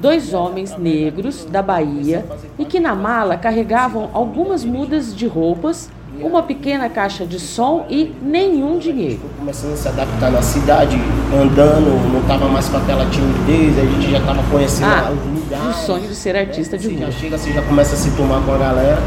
Dois 0.00 0.32
homens 0.32 0.76
negros 0.78 1.44
da 1.44 1.60
Bahia 1.60 2.24
e 2.58 2.64
que 2.64 2.80
na 2.80 2.94
mala 2.94 3.36
carregavam 3.36 4.08
algumas 4.14 4.64
mudas 4.64 5.14
de 5.14 5.26
roupas 5.26 5.90
uma 6.22 6.42
pequena 6.42 6.88
caixa 6.88 7.24
de 7.24 7.38
som 7.38 7.86
e 7.88 8.12
nenhum 8.22 8.78
dinheiro. 8.78 9.20
Começando 9.38 9.72
a 9.72 9.76
se 9.76 9.88
adaptar 9.88 10.30
na 10.30 10.42
cidade, 10.42 10.96
andando, 11.34 12.12
não 12.12 12.22
tava 12.26 12.46
mais 12.48 12.68
com 12.68 12.76
aquela 12.78 13.06
timidez, 13.08 13.78
a 13.78 13.84
gente 13.84 14.10
já 14.10 14.20
tava 14.20 14.42
conhecendo 14.50 14.86
Ah, 14.90 15.10
os 15.12 15.18
e 15.24 15.28
o 15.28 15.34
lugares. 15.40 15.76
sonho 15.76 16.08
de 16.08 16.14
ser 16.14 16.36
artista 16.36 16.76
de 16.76 16.88
Você 16.88 16.94
já 16.94 17.04
rua. 17.06 17.12
chega, 17.12 17.38
você 17.38 17.52
já 17.52 17.62
começa 17.62 17.94
a 17.94 17.98
se 17.98 18.10
tomar 18.16 18.44
com 18.44 18.52
a 18.52 18.58
galera. 18.58 18.98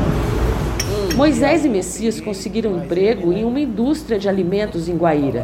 Moisés 1.16 1.64
e 1.66 1.70
Messias 1.70 2.20
conseguiram 2.20 2.76
emprego 2.78 3.32
em 3.32 3.44
uma 3.44 3.60
indústria 3.60 4.18
de 4.18 4.28
alimentos 4.28 4.88
em 4.90 4.96
Guaíra. 4.96 5.44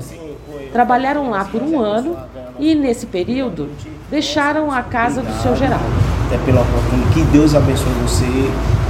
Trabalharam 0.73 1.29
lá 1.29 1.45
por 1.45 1.61
um 1.61 1.79
ano 1.79 2.15
e, 2.59 2.75
nesse 2.75 3.05
período, 3.05 3.69
deixaram 4.11 4.71
a 4.71 4.81
casa 4.81 5.21
do 5.21 5.41
seu 5.41 5.55
Geraldo. 5.55 5.85
É 6.31 6.37
pela 6.45 6.61
oportunidade 6.61 7.13
que 7.13 7.21
Deus 7.31 7.55
abençoe 7.55 7.91
você 8.03 8.25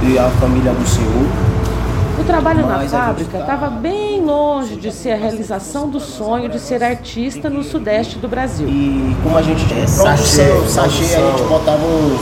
e 0.02 0.18
a 0.18 0.28
família 0.40 0.72
do 0.72 0.86
Senhor. 0.86 1.26
O 2.18 2.24
trabalho 2.24 2.66
na 2.66 2.80
fábrica 2.80 3.30
tá- 3.38 3.38
estava 3.44 3.70
bem 3.70 4.20
longe 4.22 4.76
de 4.76 4.92
ser 4.92 5.12
a 5.12 5.16
realização 5.16 5.88
do 5.88 5.98
sonho 5.98 6.50
de 6.50 6.58
ser 6.60 6.82
artista 6.84 7.48
no 7.48 7.62
sudeste 7.62 8.18
do 8.18 8.28
Brasil. 8.28 8.68
E 8.68 9.16
como 9.22 9.38
a 9.38 9.42
gente 9.42 9.64
é 9.72 9.86
Sachê, 9.86 10.44
produção, 10.44 10.68
sachê, 10.84 11.14
a 11.16 11.30
gente 11.30 11.42
botava 11.48 11.82
uns, 11.82 12.20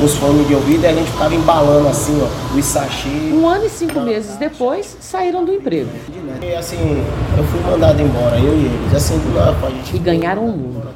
uns 0.00 0.14
fones 0.14 0.46
de 0.46 0.54
ouvido 0.54 0.84
e 0.84 0.86
a 0.86 0.92
gente 0.92 1.10
ficava 1.10 1.34
embalando 1.34 1.88
assim, 1.88 2.20
ó, 2.22 2.56
os 2.56 2.64
sachê. 2.64 3.08
Um 3.08 3.48
ano 3.48 3.64
e 3.64 3.70
cinco 3.70 4.00
meses 4.00 4.36
depois, 4.36 4.96
saíram 5.00 5.44
do 5.44 5.52
emprego 5.52 5.88
E 6.42 6.54
assim, 6.54 7.02
eu 7.36 7.44
fui 7.44 7.60
mandado 7.70 8.00
embora, 8.00 8.36
eu 8.38 8.54
e 8.54 8.66
eles. 8.66 8.94
Assim, 8.94 9.16
não, 9.34 9.54
pô, 9.54 9.66
a 9.66 9.70
gente 9.70 9.96
e 9.96 9.98
ganharam 9.98 10.44
o 10.44 10.48
mundo. 10.48 10.86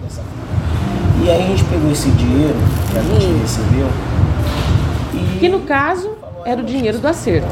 E 1.23 1.31
aí 1.31 1.43
a 1.43 1.47
gente 1.47 1.65
pegou 1.65 1.91
esse 1.93 2.11
dinheiro 2.11 2.55
que 2.91 2.99
a 2.99 3.03
gente 3.03 3.41
recebeu 3.43 3.87
e 5.13 5.39
Que 5.39 5.49
no 5.49 5.61
caso 5.61 6.11
era 6.45 6.61
o 6.61 6.65
dinheiro 6.65 6.99
do 6.99 7.07
acerto. 7.07 7.47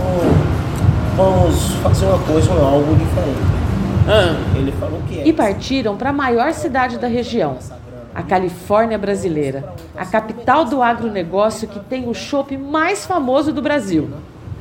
vamos 1.17 1.73
fazer 1.83 2.07
uma 2.07 2.19
coisa, 2.21 2.51
um 2.53 2.67
algo 2.67 2.95
diferente. 2.95 3.59
Ele 4.57 4.73
falou 4.73 5.01
que 5.07 5.21
é. 5.21 5.29
E 5.29 5.33
partiram 5.33 5.97
para 5.97 6.11
a 6.11 6.13
maior 6.13 6.53
cidade 6.55 6.97
da 6.99 7.07
região, 7.07 7.59
a 8.15 8.23
Califórnia 8.23 8.97
brasileira, 8.97 9.75
a 9.97 10.07
capital 10.07 10.38
do 10.49 10.83
agronegócio 10.83 11.69
que 11.69 11.79
tem 11.79 12.09
o 12.09 12.15
chopp 12.15 12.57
mais 12.57 13.05
famoso 13.05 13.53
do 13.53 13.61
Brasil, 13.61 14.09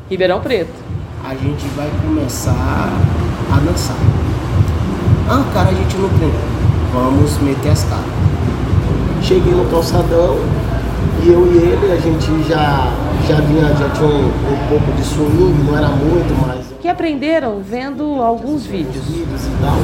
Ribeirão 0.10 0.41
Preto. 0.41 0.74
A 1.24 1.34
gente 1.34 1.65
vai 1.77 1.89
começar 2.06 2.51
a 2.51 3.60
dançar. 3.60 3.96
Ah, 5.29 5.46
cara, 5.53 5.70
a 5.70 5.74
gente 5.74 5.96
não 5.96 6.10
treinou. 6.10 6.39
Vamos 6.94 7.38
meter 7.39 7.70
as 7.70 7.86
caras. 7.86 8.03
Cheguei 9.22 9.53
no 9.53 9.63
calçadão 9.70 10.36
e 11.24 11.29
eu 11.29 11.48
e 11.53 11.58
ele, 11.58 11.91
a 11.94 11.96
gente 11.96 12.44
já, 12.50 12.91
já 13.25 13.36
vinha, 13.41 13.74
já 13.74 13.89
tinha 13.91 14.10
um, 14.10 14.27
um 14.27 14.67
pouco 14.67 14.91
de 14.91 15.03
swing, 15.03 15.63
não 15.65 15.77
era 15.77 15.88
muito, 15.88 16.46
mas 16.46 16.65
Que 16.82 16.89
aprenderam 16.89 17.62
vendo 17.62 18.03
alguns 18.22 18.65
vídeos. 18.65 19.06
vídeos 19.06 19.46
e 19.46 19.51
tal, 19.62 19.77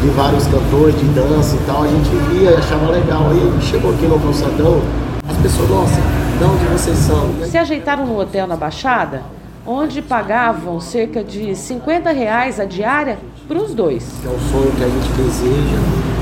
de 0.00 0.08
vários 0.08 0.46
cantores 0.46 0.98
de 0.98 1.04
dança 1.06 1.56
e 1.56 1.58
tal, 1.66 1.82
a 1.82 1.88
gente 1.88 2.08
via 2.30 2.50
e 2.50 2.54
achava 2.54 2.90
legal. 2.90 3.30
Aí 3.30 3.62
chegou 3.62 3.92
aqui 3.92 4.06
no 4.06 4.18
calçadão, 4.18 4.80
as 5.28 5.36
pessoas, 5.38 5.68
nossa, 5.70 6.00
de 6.38 6.44
onde 6.44 6.64
vocês 6.66 6.96
são? 6.98 7.30
E 7.42 7.46
Se 7.46 7.58
ajeitaram 7.58 8.06
no 8.06 8.18
hotel 8.18 8.46
na 8.46 8.56
Baixada, 8.56 9.22
onde 9.66 10.00
pagavam 10.00 10.80
cerca 10.80 11.22
de 11.22 11.54
50 11.54 12.10
reais 12.12 12.58
a 12.58 12.64
diária 12.64 13.18
para 13.46 13.58
os 13.58 13.74
dois. 13.74 14.04
é 14.24 14.28
o 14.28 14.38
sonho 14.50 14.72
que 14.72 14.82
a 14.84 14.88
gente 14.88 15.12
deseja, 15.12 15.76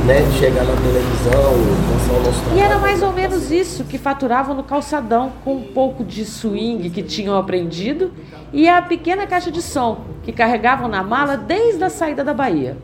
né? 0.06 0.22
De 0.22 0.38
chegar 0.38 0.64
na 0.64 0.74
televisão, 0.74 1.52
mostrar 1.92 2.14
o 2.14 2.22
nosso 2.24 2.38
E 2.40 2.42
trabalho. 2.44 2.60
era 2.60 2.78
mais 2.78 3.02
ou 3.02 3.12
menos 3.12 3.50
isso 3.52 3.84
que 3.84 3.96
faturavam 3.98 4.56
no 4.56 4.64
calçadão, 4.64 5.30
com 5.44 5.54
um 5.56 5.62
pouco 5.62 6.02
de 6.02 6.24
swing 6.24 6.88
que 6.90 7.02
tinham 7.02 7.36
aprendido 7.38 8.10
e 8.52 8.66
a 8.68 8.80
pequena 8.82 9.26
caixa 9.26 9.50
de 9.52 9.62
som 9.62 9.98
que 10.24 10.32
carregavam 10.32 10.88
na 10.88 11.02
mala 11.02 11.36
desde 11.36 11.84
a 11.84 11.90
saída 11.90 12.24
da 12.24 12.32
Bahia. 12.34 12.76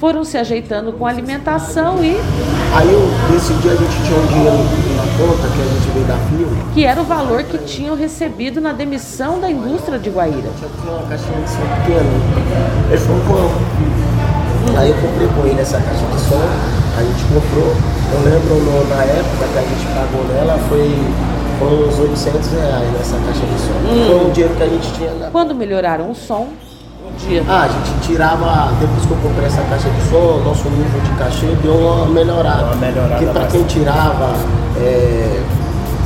Foram 0.00 0.24
se 0.24 0.38
ajeitando 0.38 0.94
com 0.94 1.06
alimentação 1.06 2.02
e 2.02 2.16
Aí 2.74 2.90
eu, 2.90 3.02
nesse 3.30 3.52
dia 3.60 3.72
a 3.72 3.76
gente 3.76 3.96
tinha 4.02 4.18
um 4.18 4.26
dinheiro 4.28 4.56
na 4.96 5.02
conta 5.18 5.46
que 5.54 5.60
a 5.60 5.64
gente 5.64 5.90
veio 5.92 6.06
da 6.06 6.16
firma. 6.16 6.72
que 6.72 6.84
era 6.86 7.02
o 7.02 7.04
valor 7.04 7.42
que 7.42 7.58
tinham 7.58 7.94
recebido 7.94 8.62
na 8.62 8.72
demissão 8.72 9.38
da 9.38 9.50
indústria 9.50 9.98
de 9.98 10.08
Guaíra. 10.08 10.48
Tinha 10.58 10.92
uma 10.94 11.06
caixinha 11.06 11.38
de 11.42 11.50
som 11.50 11.60
pequena. 11.84 12.88
Ele 12.88 12.98
falou, 12.98 13.20
vamos. 13.28 14.78
Aí 14.78 14.88
eu 14.88 14.96
comprei 14.96 15.28
com 15.28 15.46
ele 15.46 15.60
essa 15.60 15.76
caixa 15.78 16.06
de 16.06 16.20
som, 16.20 16.48
a 16.96 17.02
gente 17.02 17.24
comprou. 17.24 17.74
Eu 18.12 18.24
lembro 18.24 18.88
na 18.88 19.02
época 19.04 19.48
que 19.52 19.58
a 19.58 19.62
gente 19.62 19.86
pagou 19.92 20.24
nela 20.32 20.58
foi, 20.70 20.96
uns 21.60 21.98
800 21.98 22.52
reais 22.52 22.92
nessa 22.94 23.16
caixa 23.18 23.44
de 23.44 23.60
som. 23.60 24.06
Foi 24.06 24.26
um 24.26 24.30
dinheiro 24.30 24.54
que 24.56 24.62
a 24.62 24.66
gente 24.66 24.92
tinha 24.94 25.10
na 25.12 25.30
Quando 25.30 25.54
melhoraram 25.54 26.10
o 26.10 26.14
som, 26.14 26.48
Ah, 27.48 27.62
a 27.64 27.68
gente 27.68 28.06
tirava, 28.06 28.72
depois 28.80 29.04
que 29.06 29.10
eu 29.12 29.16
comprei 29.18 29.46
essa 29.46 29.62
caixa 29.62 29.88
de 29.90 30.02
som, 30.08 30.40
nosso 30.44 30.68
nível 30.70 31.00
de 31.00 31.10
cachê 31.18 31.46
deu 31.62 31.74
uma 31.74 32.06
melhorada. 32.06 32.64
Uma 32.66 32.76
melhorada 32.76 33.16
Porque 33.16 33.26
pra 33.26 33.46
quem 33.46 33.62
tirava 33.64 34.32
é, 34.78 35.40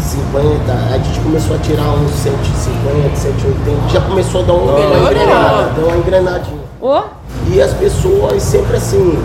50, 0.01 0.73
a 0.73 0.99
gente 0.99 1.21
começou 1.21 1.57
a 1.57 1.59
tirar 1.61 1.89
uns 1.95 2.11
150, 2.11 3.17
180, 3.17 3.89
já 3.91 4.01
começou 4.03 4.43
a 4.43 4.45
dar 4.45 4.53
uma, 4.53 4.73
Melhorou. 4.75 5.07
engrenada, 5.13 5.63
deu 5.75 5.87
uma 5.89 5.97
engrenadinha. 5.97 6.61
ô, 6.81 7.03
E 7.51 7.61
as 7.63 7.73
pessoas 7.75 8.43
sempre 8.43 8.77
assim, 8.77 9.19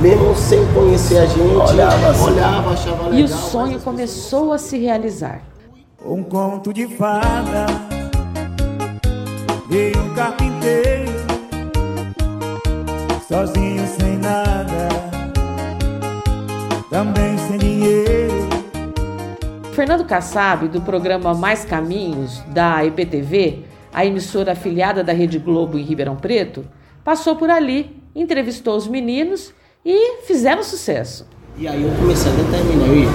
mesmo 0.00 0.34
sem 0.34 0.64
conhecer 0.72 1.18
a 1.18 1.26
gente, 1.26 1.54
Olhava 1.54 2.08
assim. 2.10 2.24
olhava, 2.24 2.70
achava 2.72 3.02
legal. 3.04 3.14
e 3.18 3.22
o 3.24 3.28
sonho 3.28 3.78
começou 3.80 4.52
a 4.52 4.58
se 4.58 4.78
realizar. 4.78 5.40
Um 6.04 6.22
conto 6.22 6.72
de 6.72 6.86
fada 6.86 7.66
Veio 9.68 9.98
um 10.00 10.14
carpinteiro 10.14 11.25
Sozinho 13.28 13.84
sem 13.88 14.18
nada 14.18 14.88
Também 16.88 17.36
sem 17.38 17.58
dinheiro 17.58 18.32
Fernando 19.72 20.04
Kassab, 20.04 20.68
do 20.68 20.80
programa 20.80 21.34
Mais 21.34 21.64
Caminhos, 21.64 22.40
da 22.46 22.84
EPTV, 22.84 23.64
a 23.92 24.06
emissora 24.06 24.52
afiliada 24.52 25.02
da 25.02 25.12
Rede 25.12 25.38
Globo 25.40 25.76
em 25.76 25.82
Ribeirão 25.82 26.16
Preto, 26.16 26.64
passou 27.04 27.36
por 27.36 27.50
ali, 27.50 28.00
entrevistou 28.14 28.76
os 28.76 28.86
meninos 28.86 29.52
e 29.84 30.22
fizeram 30.22 30.62
sucesso. 30.62 31.26
E 31.58 31.66
aí 31.68 31.82
eu 31.82 31.90
comecei 31.96 32.32
a 32.32 32.34
determinar, 32.36 32.86
"Ih, 32.86 33.06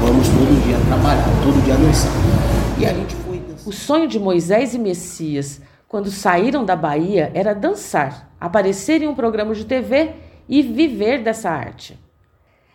vamos 0.00 0.28
todo 0.28 0.64
dia 0.64 0.76
trabalhar, 0.88 1.28
todo 1.42 1.64
dia 1.64 1.76
dançar. 1.76 2.12
E 2.78 2.84
a 2.84 2.92
gente 2.92 3.14
foi 3.16 3.38
dançar. 3.38 3.66
O 3.68 3.72
sonho 3.72 4.08
de 4.08 4.18
Moisés 4.18 4.74
e 4.74 4.78
Messias, 4.78 5.60
quando 5.92 6.10
saíram 6.10 6.64
da 6.64 6.74
Bahia, 6.74 7.30
era 7.34 7.54
dançar, 7.54 8.34
aparecer 8.40 9.02
em 9.02 9.06
um 9.06 9.14
programa 9.14 9.54
de 9.54 9.66
TV 9.66 10.12
e 10.48 10.62
viver 10.62 11.22
dessa 11.22 11.50
arte. 11.50 12.00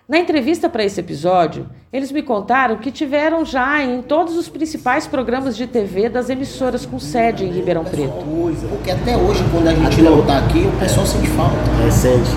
Na 0.07 0.19
entrevista 0.19 0.69
para 0.69 0.85
esse 0.85 0.99
episódio, 0.99 1.67
eles 1.91 2.11
me 2.11 2.21
contaram 2.21 2.77
que 2.77 2.91
tiveram 2.91 3.43
já 3.43 3.83
em 3.83 4.03
todos 4.03 4.37
os 4.37 4.47
principais 4.47 5.07
programas 5.07 5.57
de 5.57 5.65
TV 5.65 6.09
das 6.09 6.29
emissoras 6.29 6.85
com 6.85 6.99
sede 6.99 7.43
em 7.43 7.51
Ribeirão 7.51 7.83
Preto. 7.83 8.23
Porque 8.69 8.91
até 8.91 9.17
hoje, 9.17 9.43
quando 9.51 9.67
a 9.67 9.73
gente 9.73 9.99
não 10.03 10.23
tá 10.23 10.37
aqui, 10.37 10.59
o 10.67 10.79
pessoal 10.79 11.07
sente 11.07 11.27
falta. 11.29 11.57
Recente. 11.83 12.29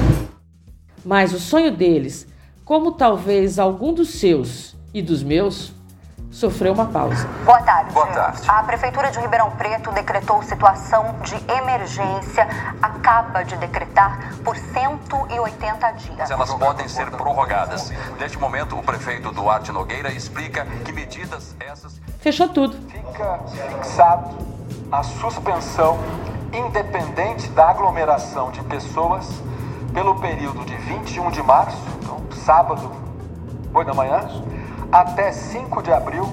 Mas 1.04 1.34
o 1.34 1.38
sonho 1.38 1.70
deles, 1.70 2.26
como 2.64 2.92
talvez 2.92 3.58
algum 3.58 3.92
dos 3.92 4.08
seus 4.08 4.74
e 4.94 5.02
dos 5.02 5.22
meus, 5.22 5.74
sofreu 6.30 6.72
uma 6.72 6.86
pausa. 6.86 7.26
Boa 7.44 7.60
tarde. 7.62 7.92
Boa 7.92 8.06
tarde. 8.06 8.42
A 8.48 8.62
Prefeitura 8.62 9.10
de 9.10 9.18
Ribeirão 9.18 9.50
Preto 9.52 9.90
decretou 9.92 10.42
situação 10.42 11.16
de 11.22 11.34
emergência, 11.52 12.46
acaba 12.80 13.42
de 13.42 13.56
decretar 13.56 14.32
por 14.44 14.56
180 14.56 15.90
dias. 15.92 16.30
Elas 16.30 16.54
podem 16.54 16.88
ser 16.88 17.10
prorrogadas. 17.10 17.90
Neste 18.18 18.38
momento, 18.38 18.78
o 18.78 18.82
prefeito 18.82 19.32
Duarte 19.32 19.72
Nogueira 19.72 20.12
explica 20.12 20.64
que 20.84 20.92
medidas 20.92 21.54
essas 21.60 22.00
Fechou 22.20 22.48
tudo. 22.48 22.76
fica 22.88 23.40
fixado 23.78 24.36
a 24.92 25.02
suspensão 25.02 25.98
independente 26.52 27.48
da 27.50 27.70
aglomeração 27.70 28.50
de 28.50 28.62
pessoas 28.64 29.26
pelo 29.94 30.20
período 30.20 30.64
de 30.64 30.76
21 30.76 31.30
de 31.30 31.42
março, 31.42 31.78
então 31.98 32.20
sábado, 32.44 32.92
8 33.72 33.86
da 33.86 33.94
manhã, 33.94 34.20
até 34.92 35.30
5 35.32 35.82
de 35.82 35.92
abril, 35.92 36.28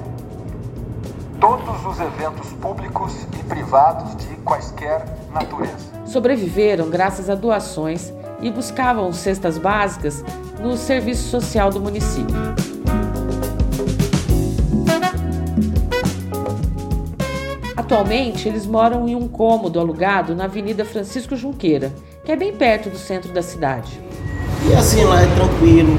todos 1.39 1.85
os 1.85 1.99
eventos 1.99 2.51
públicos 2.53 3.13
e 3.39 3.43
privados 3.43 4.15
de 4.15 4.35
quaisquer 4.37 5.05
natureza. 5.31 5.85
Sobreviveram 6.05 6.89
graças 6.89 7.29
a 7.29 7.35
doações 7.35 8.11
e 8.41 8.49
buscavam 8.49 9.11
cestas 9.13 9.57
básicas 9.57 10.23
no 10.59 10.75
serviço 10.75 11.29
social 11.29 11.69
do 11.69 11.79
município. 11.79 12.35
Atualmente, 17.75 18.49
eles 18.49 18.65
moram 18.65 19.07
em 19.07 19.15
um 19.15 19.27
cômodo 19.27 19.79
alugado 19.79 20.35
na 20.35 20.45
Avenida 20.45 20.83
Francisco 20.83 21.35
Junqueira, 21.35 21.93
que 22.25 22.31
é 22.31 22.35
bem 22.35 22.53
perto 22.53 22.89
do 22.89 22.97
centro 22.97 23.31
da 23.31 23.41
cidade. 23.41 24.01
E 24.69 24.73
assim, 24.73 25.03
lá 25.03 25.21
é 25.21 25.35
tranquilo. 25.35 25.97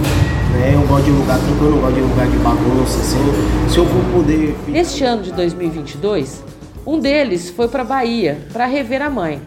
Né? 0.53 0.75
Eu 0.75 0.87
gosto 0.87 1.05
de 1.05 1.11
lugar 1.11 1.39
tranquilo, 1.39 1.67
eu 1.67 1.71
não 1.71 1.81
gosto 1.81 1.95
de 1.95 2.01
lugar 2.01 2.27
de 2.27 2.37
bagunça, 2.39 2.99
assim. 3.01 3.69
Se 3.71 3.79
eu 3.79 3.87
for 3.87 4.05
poder. 4.13 4.57
Neste 4.69 5.05
ano 5.05 5.23
de 5.23 5.33
2022, 5.33 6.43
Um 6.87 6.99
deles 6.99 7.51
foi 7.51 7.69
para 7.69 7.85
Bahia 7.85 8.41
para 8.53 8.65
rever 8.65 9.03
a 9.03 9.11
mãe. 9.11 9.43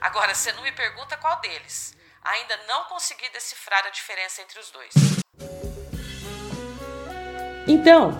Agora, 0.00 0.32
você 0.32 0.52
não 0.52 0.62
me 0.62 0.70
pergunta 0.70 1.16
qual 1.20 1.40
deles. 1.40 1.92
Ainda 2.24 2.54
não 2.68 2.84
consegui 2.84 3.24
decifrar 3.34 3.82
a 3.86 3.90
diferença 3.90 4.42
entre 4.42 4.60
os 4.60 4.70
dois. 4.70 5.18
Então, 7.66 8.12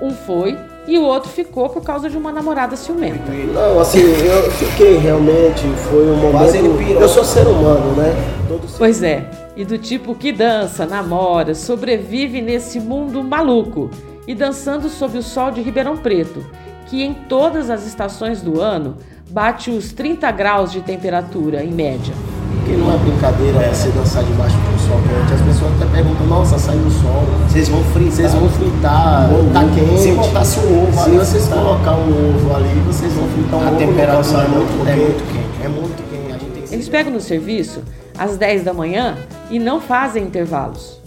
um 0.00 0.14
foi 0.14 0.56
e 0.86 0.96
o 0.98 1.02
outro 1.02 1.28
ficou 1.30 1.68
por 1.68 1.82
causa 1.82 2.08
de 2.08 2.16
uma 2.16 2.30
namorada 2.30 2.76
ciumenta. 2.76 3.30
Não, 3.52 3.80
assim, 3.80 4.00
eu 4.00 4.50
fiquei 4.52 4.98
realmente, 4.98 5.62
foi 5.90 6.06
um 6.06 6.16
momento. 6.16 6.78
pirou. 6.78 7.02
Eu 7.02 7.08
sou 7.08 7.24
ser 7.24 7.46
humano, 7.46 7.96
né? 7.96 8.14
Todo 8.48 8.68
ser 8.68 8.78
Pois 8.78 9.02
é, 9.02 9.28
e 9.56 9.64
do 9.64 9.78
tipo 9.78 10.14
que 10.14 10.32
dança, 10.32 10.84
namora, 10.86 11.54
sobrevive 11.54 12.40
nesse 12.42 12.78
mundo 12.78 13.22
maluco 13.24 13.90
e 14.26 14.34
dançando 14.34 14.88
sob 14.88 15.16
o 15.18 15.22
sol 15.22 15.50
de 15.50 15.62
Ribeirão 15.62 15.96
Preto, 15.96 16.44
que 16.86 17.02
em 17.02 17.14
todas 17.14 17.70
as 17.70 17.86
estações 17.86 18.42
do 18.42 18.60
ano 18.60 18.96
bate 19.30 19.70
os 19.70 19.92
30 19.92 20.30
graus 20.32 20.70
de 20.72 20.80
temperatura 20.82 21.64
em 21.64 21.72
média. 21.72 22.12
Porque 22.58 22.76
não 22.76 22.92
é 22.92 22.96
brincadeira 22.98 23.72
você 23.72 23.88
dançar 23.90 24.24
debaixo 24.24 24.56
do 24.56 24.78
sol 24.88 24.98
quente. 25.02 25.34
As 25.34 25.40
pessoas 25.40 25.72
até 25.80 25.92
perguntam, 25.92 26.26
nossa, 26.26 26.58
sai 26.58 26.76
do 26.76 26.90
sol. 26.90 27.22
Vocês 27.48 27.68
vão 27.68 27.82
fritar. 27.84 28.12
Vocês 28.12 28.32
vão 28.34 28.48
fritar, 28.50 29.32
Ou 29.32 29.50
tá 29.52 29.62
não. 29.62 29.74
quente. 29.74 29.98
Se 30.00 30.12
botasse 30.12 30.58
um 30.60 30.82
ovo 30.82 30.92
Se 30.92 31.00
ali, 31.08 31.16
vocês 31.18 31.44
fritar. 31.46 31.64
colocar 31.64 31.92
um 31.92 32.08
ovo 32.34 32.56
ali, 32.56 32.80
vocês 32.86 33.12
vão 33.12 33.28
fritar 33.28 33.60
um 33.60 33.64
A 33.64 33.68
ovo. 33.70 33.78
temperatura 33.78 34.38
no 34.38 34.44
é 34.44 34.48
muito- 34.48 34.88
é 34.88 34.96
muito 34.96 35.32
quente. 35.32 35.64
É 35.64 35.68
muito 35.68 36.10
quente. 36.10 36.32
A 36.34 36.38
gente 36.38 36.50
tem 36.52 36.62
que 36.64 36.74
Eles 36.74 36.88
pegam 36.88 37.12
no 37.12 37.20
serviço 37.20 37.82
às 38.18 38.36
10 38.36 38.64
da 38.64 38.72
manhã 38.72 39.16
e 39.50 39.58
não 39.58 39.80
fazem 39.80 40.24
intervalos. 40.24 40.98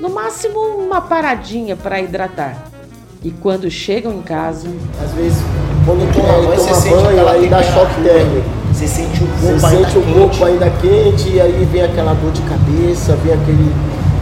No 0.00 0.10
máximo, 0.10 0.58
uma 0.58 1.00
paradinha 1.00 1.76
para 1.76 2.00
hidratar. 2.00 2.56
E 3.22 3.30
quando 3.30 3.70
chegam 3.70 4.12
em 4.14 4.22
casa, 4.22 4.68
Às 5.02 5.12
vezes, 5.12 5.38
quando 5.86 6.12
Toma 6.12 6.26
toma, 6.26 6.46
banho, 6.48 6.60
você 6.60 6.74
sente 6.74 6.94
banho, 6.96 7.08
aquela 7.08 7.32
aí 7.32 7.48
dá 7.48 7.62
choque 7.62 8.02
térmico. 8.02 8.48
Você 8.72 8.86
sente 8.88 9.22
o 9.22 9.26
Você 9.26 9.52
corpo 9.52 9.66
ainda 9.66 9.84
sente 9.84 9.98
o 9.98 10.02
quente. 10.02 10.18
corpo 10.18 10.44
ainda 10.44 10.70
quente 10.70 11.28
e 11.28 11.40
aí 11.40 11.68
vem 11.70 11.82
aquela 11.82 12.14
dor 12.14 12.32
de 12.32 12.42
cabeça, 12.42 13.14
vem 13.16 13.32
aquele, 13.34 13.72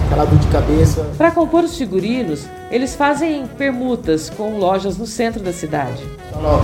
aquela 0.06 0.24
dor 0.26 0.38
de 0.38 0.46
cabeça. 0.48 1.06
para 1.16 1.30
compor 1.30 1.64
os 1.64 1.78
figurinos, 1.78 2.44
eles 2.70 2.94
fazem 2.94 3.46
permutas 3.46 4.28
com 4.28 4.58
lojas 4.58 4.98
no 4.98 5.06
centro 5.06 5.40
da 5.42 5.52
cidade. 5.52 6.02
Fala, 6.32 6.60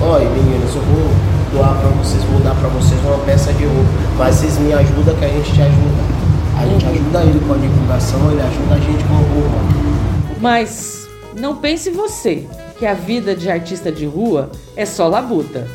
ó, 0.00 0.14
Oi, 0.14 0.24
meninos, 0.24 0.74
eu 0.74 0.82
vou 0.82 1.10
doar 1.52 1.76
pra 1.78 1.88
vocês, 1.90 2.24
vou 2.24 2.40
dar 2.40 2.56
pra 2.56 2.68
vocês 2.70 3.00
uma 3.04 3.18
peça 3.18 3.52
de 3.52 3.64
roupa. 3.66 3.88
Mas 4.18 4.34
vocês 4.34 4.58
me 4.58 4.72
ajudam 4.72 5.14
que 5.14 5.24
a 5.24 5.28
gente 5.28 5.52
te 5.52 5.62
ajuda. 5.62 6.11
A 6.58 6.66
gente 6.66 6.86
ajuda 6.86 7.22
ele 7.22 7.40
com 7.46 7.54
a 7.54 7.56
divulgação, 7.56 8.30
ele 8.30 8.40
ajuda 8.40 8.74
a 8.74 8.78
gente 8.78 9.04
com 9.04 9.14
a 9.14 9.18
roupa. 9.18 10.38
Mas 10.40 11.08
não 11.38 11.56
pense 11.56 11.90
você 11.90 12.46
que 12.78 12.86
a 12.86 12.94
vida 12.94 13.34
de 13.34 13.50
artista 13.50 13.90
de 13.90 14.06
rua 14.06 14.50
é 14.76 14.84
só 14.84 15.08
labuta. 15.08 15.66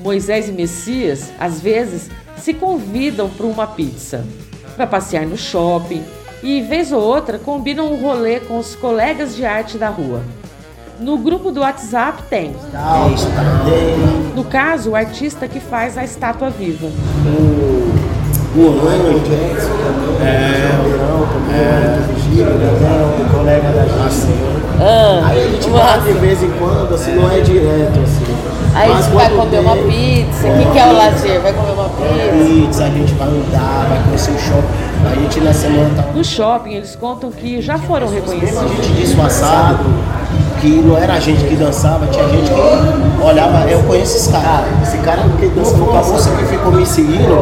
Moisés 0.00 0.48
e 0.48 0.52
Messias, 0.52 1.30
às 1.38 1.60
vezes, 1.60 2.10
se 2.36 2.52
convidam 2.52 3.28
para 3.30 3.46
uma 3.46 3.66
pizza, 3.66 4.24
para 4.76 4.86
passear 4.86 5.24
no 5.24 5.36
shopping 5.36 6.02
e, 6.42 6.60
vez 6.60 6.92
ou 6.92 7.00
outra, 7.00 7.38
combinam 7.38 7.92
um 7.92 8.02
rolê 8.02 8.40
com 8.40 8.58
os 8.58 8.74
colegas 8.74 9.34
de 9.34 9.46
arte 9.46 9.78
da 9.78 9.88
rua. 9.88 10.22
No 11.00 11.16
grupo 11.18 11.50
do 11.50 11.60
WhatsApp 11.60 12.22
tem, 12.28 12.54
Tá. 12.70 13.06
Tem 13.64 14.34
no 14.34 14.44
caso, 14.44 14.90
o 14.90 14.96
artista 14.96 15.48
que 15.48 15.58
faz 15.58 15.96
a 15.96 16.04
estátua 16.04 16.50
viva. 16.50 16.88
O 18.56 18.66
Orlando 18.66 19.20
Jackson 19.28 19.72
também. 19.82 20.28
É. 20.28 20.70
É. 21.52 22.04
um 23.20 23.28
colega 23.36 23.68
da 23.70 23.82
gente. 23.82 24.44
Ah, 24.80 25.22
Aí 25.26 25.44
a 25.44 25.48
gente 25.48 25.70
vai 25.70 26.00
de 26.00 26.12
vez 26.14 26.42
em 26.42 26.50
quando, 26.50 26.94
assim, 26.94 27.14
não 27.14 27.30
é 27.30 27.40
direto, 27.40 27.98
assim. 28.02 28.34
aí 28.74 28.88
Mas 28.90 29.06
vai 29.06 29.30
comer 29.30 29.60
uma 29.60 29.76
pizza. 29.76 30.48
O 30.48 30.58
que, 30.58 30.72
que 30.72 30.78
é 30.78 30.86
o 30.86 30.92
lazer? 30.96 31.40
Vai 31.40 31.52
comer 31.52 31.72
uma 31.72 31.88
pizza? 31.88 32.44
Pizza, 32.44 32.84
a 32.84 32.90
gente 32.90 33.14
vai 33.14 33.28
andar, 33.28 33.86
vai 33.88 34.02
conhecer 34.04 34.30
o 34.32 34.38
shopping. 34.38 34.84
A 35.10 35.14
gente 35.14 35.40
na 35.40 35.52
semana 35.52 35.90
tá 35.96 36.02
No 36.14 36.24
shopping, 36.24 36.74
eles 36.74 36.96
contam 36.96 37.30
que 37.30 37.60
já 37.60 37.78
foram 37.78 38.08
Mesmo 38.08 38.30
a 38.32 38.34
reconhecidos. 38.34 38.86
gente 38.86 38.92
disfarçado, 39.00 39.84
que 40.64 40.80
não 40.80 40.96
era 40.96 41.12
a 41.12 41.20
gente 41.20 41.44
que 41.44 41.56
dançava, 41.56 42.06
tinha 42.06 42.26
gente 42.26 42.50
que 42.50 43.22
olhava, 43.22 43.70
eu 43.70 43.82
conheço 43.82 44.16
esse 44.16 44.30
cara. 44.30 44.64
Esse 44.82 44.96
cara 44.98 45.20
que 45.38 45.46
Não 45.46 45.54
dança 45.56 45.74
uma 45.74 45.92
passado. 45.92 46.12
moça 46.12 46.30
que 46.30 46.44
ficou 46.46 46.72
me 46.72 46.86
seguindo 46.86 47.34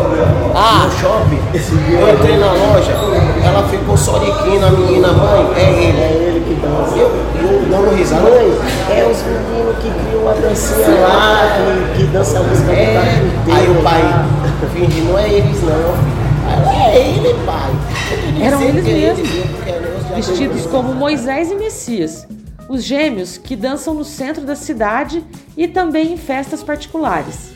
Ah. 0.53 0.87
no 0.87 0.91
shopping. 0.99 1.39
Eu 2.01 2.15
entrei 2.15 2.37
na 2.37 2.47
loja, 2.53 2.93
ela 3.45 3.69
ficou 3.69 3.97
só 3.97 4.19
de 4.19 4.27
quina, 4.43 4.67
a 4.67 4.71
menina, 4.73 5.13
mãe, 5.13 5.47
é 5.57 5.71
ele. 5.71 6.01
É 6.01 6.11
ele 6.11 6.45
que 6.49 6.55
dança. 6.67 6.97
Eu, 6.97 7.07
eu 7.09 7.63
dando 7.71 7.97
risada. 7.97 8.23
Mãe, 8.23 8.53
é 8.91 9.09
os 9.09 9.19
meninos 9.23 9.77
que 9.81 9.91
criam 9.91 10.29
a 10.29 10.33
dancinha 10.33 11.07
lá, 11.07 11.93
que, 11.95 11.99
que 11.99 12.05
dança 12.09 12.39
a 12.41 12.43
música 12.43 12.67
do 12.73 12.73
É. 12.73 12.83
inteiro. 12.83 13.31
Aí 13.53 13.71
o 13.71 13.83
pai 13.85 14.25
fingindo, 14.75 15.13
não 15.13 15.19
é 15.19 15.29
eles 15.29 15.63
não. 15.63 16.23
É 16.75 16.99
ele, 16.99 17.35
pai. 17.47 17.71
Eram 18.45 18.61
eles 18.63 18.85
que 18.85 18.91
é 18.91 18.95
mesmo. 18.95 19.25
ele, 19.25 19.49
porque 19.55 19.71
é 19.71 20.15
vestidos 20.17 20.67
como 20.67 20.93
Moisés 20.95 21.51
e 21.51 21.55
Messias, 21.55 22.27
os 22.73 22.83
gêmeos 22.85 23.37
que 23.37 23.55
dançam 23.55 23.93
no 23.93 24.03
centro 24.03 24.47
da 24.47 24.57
cidade 24.57 25.23
e 25.55 25.69
também 25.69 26.15
em 26.15 26.17
festas 26.17 26.63
particulares. 26.63 27.51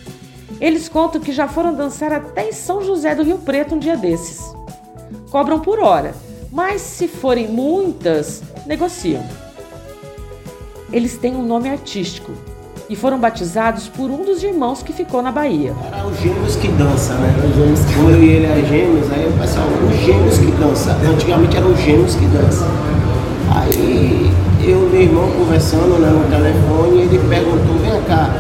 Eles 0.61 0.91
contam 0.91 1.23
que 1.23 1.33
já 1.33 1.49
foram 1.49 1.75
dançar 1.75 2.13
até 2.13 2.51
em 2.51 2.53
São 2.53 2.85
José 2.85 3.15
do 3.15 3.23
Rio 3.23 3.39
Preto 3.39 3.75
um 3.75 3.79
dia 3.79 3.97
desses. 3.97 4.55
Cobram 5.31 5.59
por 5.59 5.79
hora, 5.81 6.15
mas 6.53 6.83
se 6.83 7.09
forem 7.09 7.49
muitas, 7.49 8.43
negociam. 8.67 9.25
Eles 10.93 11.17
têm 11.17 11.35
um 11.35 11.47
nome 11.47 11.71
artístico 11.71 12.33
e 12.87 12.95
foram 12.95 13.19
batizados 13.19 13.89
por 13.89 14.11
um 14.11 14.23
dos 14.23 14.43
irmãos 14.43 14.83
que 14.83 14.93
ficou 14.93 15.23
na 15.23 15.33
Bahia. 15.33 15.75
Era 15.87 16.07
os 16.07 16.19
gêmeos 16.21 16.57
que 16.57 16.69
dançam, 16.69 17.19
né? 17.19 17.35
Os 17.49 17.57
gêmeos 17.57 17.81
que... 17.87 17.95
Eu 17.95 18.23
e 18.23 18.29
ele 18.29 18.47
é 18.47 18.67
gêmeos, 18.69 19.11
aí 19.11 19.27
o 19.27 19.39
pessoal, 19.41 19.67
os 19.67 19.97
gêmeos 19.97 20.37
que 20.37 20.51
dançam. 20.53 20.95
Antigamente 21.11 21.57
eram 21.57 21.73
os 21.73 21.81
gêmeos 21.81 22.15
que 22.15 22.27
dançam. 22.27 22.69
Aí 23.51 24.46
eu 24.67 24.89
e 24.89 24.91
meu 24.91 25.01
irmão 25.01 25.29
conversando 25.31 25.99
né, 26.01 26.11
no 26.11 26.29
telefone, 26.29 27.03
ele 27.03 27.21
perguntou, 27.29 27.79
vem 27.79 28.03
cá. 28.03 28.31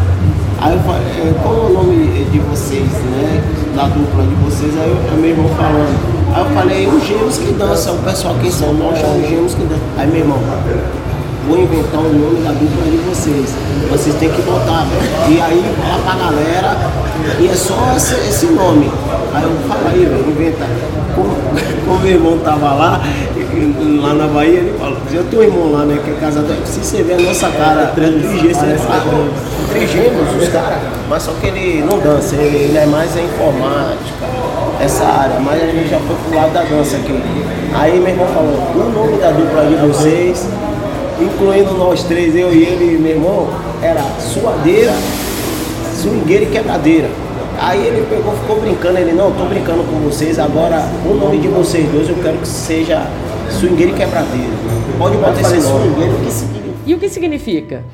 Aí 0.59 0.75
eu 0.75 0.81
falei, 0.81 1.07
"É, 1.23 1.35
qual 1.41 1.55
é 1.55 1.61
o 1.61 1.73
nome 1.73 2.25
de 2.25 2.39
vocês, 2.41 2.89
né? 3.15 3.45
Da 3.77 3.85
dupla 3.85 4.25
de 4.25 4.35
vocês, 4.43 4.73
aí 4.77 4.91
eu, 4.91 5.17
meu 5.19 5.31
irmão 5.31 5.49
falando. 5.51 5.95
Aí 6.35 6.43
eu 6.43 6.51
falei, 6.51 6.89
os 6.89 7.07
gêmeos 7.07 7.39
que 7.39 7.53
dançam, 7.53 7.95
o 7.95 7.99
pessoal 7.99 8.35
aqui 8.35 8.49
em 8.49 8.51
São 8.51 8.75
chama 8.75 8.91
os 8.91 9.29
gêmeos 9.29 9.55
que 9.55 9.62
dançam. 9.62 9.87
Aí 9.97 10.07
meu 10.09 10.21
irmão, 10.21 10.39
vou 11.47 11.59
inventar 11.59 12.01
o 12.01 12.12
nome 12.12 12.43
da 12.43 12.51
dupla 12.51 12.91
de 12.91 12.97
vocês. 13.09 13.55
Vocês 13.89 14.17
têm 14.17 14.31
que 14.31 14.43
botar. 14.43 14.85
E 15.29 15.41
aí 15.41 15.62
fala 15.79 16.03
pra 16.03 16.25
galera, 16.25 16.77
e 17.39 17.47
é 17.47 17.55
só 17.55 17.95
esse, 17.97 18.15
esse 18.15 18.47
nome. 18.47 18.91
Aí 19.33 19.45
eu 19.45 19.51
falo 19.69 19.91
velho, 19.91 20.29
inventa. 20.29 20.67
Como, 21.15 21.31
como 21.87 22.01
meu 22.01 22.11
irmão 22.11 22.39
tava 22.39 22.75
lá, 22.75 23.01
lá 24.01 24.15
na 24.15 24.27
Bahia, 24.27 24.59
ele 24.59 24.75
falou, 24.79 24.99
eu 25.13 25.25
tenho 25.25 25.43
um 25.43 25.45
irmão 25.45 25.73
lá, 25.73 25.85
né, 25.85 26.01
que 26.05 26.11
é 26.11 26.15
casado, 26.15 26.47
se 26.65 26.81
você 26.81 27.03
ver 27.03 27.15
a 27.15 27.21
nossa 27.21 27.49
cara, 27.51 27.87
trigêmeos, 27.95 28.57
fala, 28.83 29.03
"Ah, 29.03 29.73
trigêmeos, 29.73 30.43
os 30.43 30.49
caras. 30.49 30.79
Mas 31.09 31.23
só 31.23 31.33
que 31.33 31.47
ele 31.47 31.85
não 31.89 31.99
dança, 31.99 32.35
ele, 32.37 32.57
ele 32.65 32.79
é 32.79 32.87
mais 32.87 33.17
a 33.17 33.21
informática, 33.21 34.27
essa 34.81 35.05
área, 35.05 35.41
mas 35.41 35.63
a 35.63 35.67
gente 35.67 35.89
já 35.89 35.99
foi 35.99 36.17
pro 36.17 36.37
lado 36.37 36.53
da 36.53 36.63
dança 36.63 36.97
aqui. 36.97 37.23
Aí 37.75 37.99
meu 38.01 38.09
irmão 38.09 38.27
falou, 38.29 38.55
o 38.75 38.91
nome 38.91 39.19
da 39.19 39.31
dupla 39.31 39.65
de 39.67 39.75
vocês 39.87 40.47
incluindo 41.21 41.73
nós 41.75 42.03
três, 42.05 42.35
eu 42.37 42.53
e 42.53 42.63
ele 42.63 42.99
meu 42.99 43.13
irmão, 43.13 43.49
era 43.83 44.03
suadeira, 44.21 44.93
swingueira 45.95 46.45
e 46.45 46.47
quebradeira. 46.47 47.09
Aí 47.59 47.87
ele 47.87 48.07
pegou, 48.09 48.35
ficou 48.35 48.61
brincando, 48.61 48.99
ele, 48.99 49.13
não, 49.13 49.31
tô 49.33 49.45
brincando 49.45 49.83
com 49.85 49.99
vocês, 50.01 50.39
agora 50.39 50.83
o 51.07 51.15
nome 51.15 51.39
de 51.39 51.49
vocês 51.49 51.89
dois 51.91 52.09
eu 52.09 52.17
quero 52.17 52.37
que 52.39 52.49
seja 52.49 53.07
swingueira 53.59 53.92
e 53.92 53.95
quebradeira. 53.95 54.53
Pode 54.99 55.16
botar 55.16 55.40
esse 55.40 55.57
nome. 55.57 55.85
swingueira, 55.85 56.12
o 56.12 56.25
que 56.25 56.31
significa? 56.31 56.77
E 56.87 56.95
o 56.95 56.99
que 56.99 57.09
significa? 57.09 57.85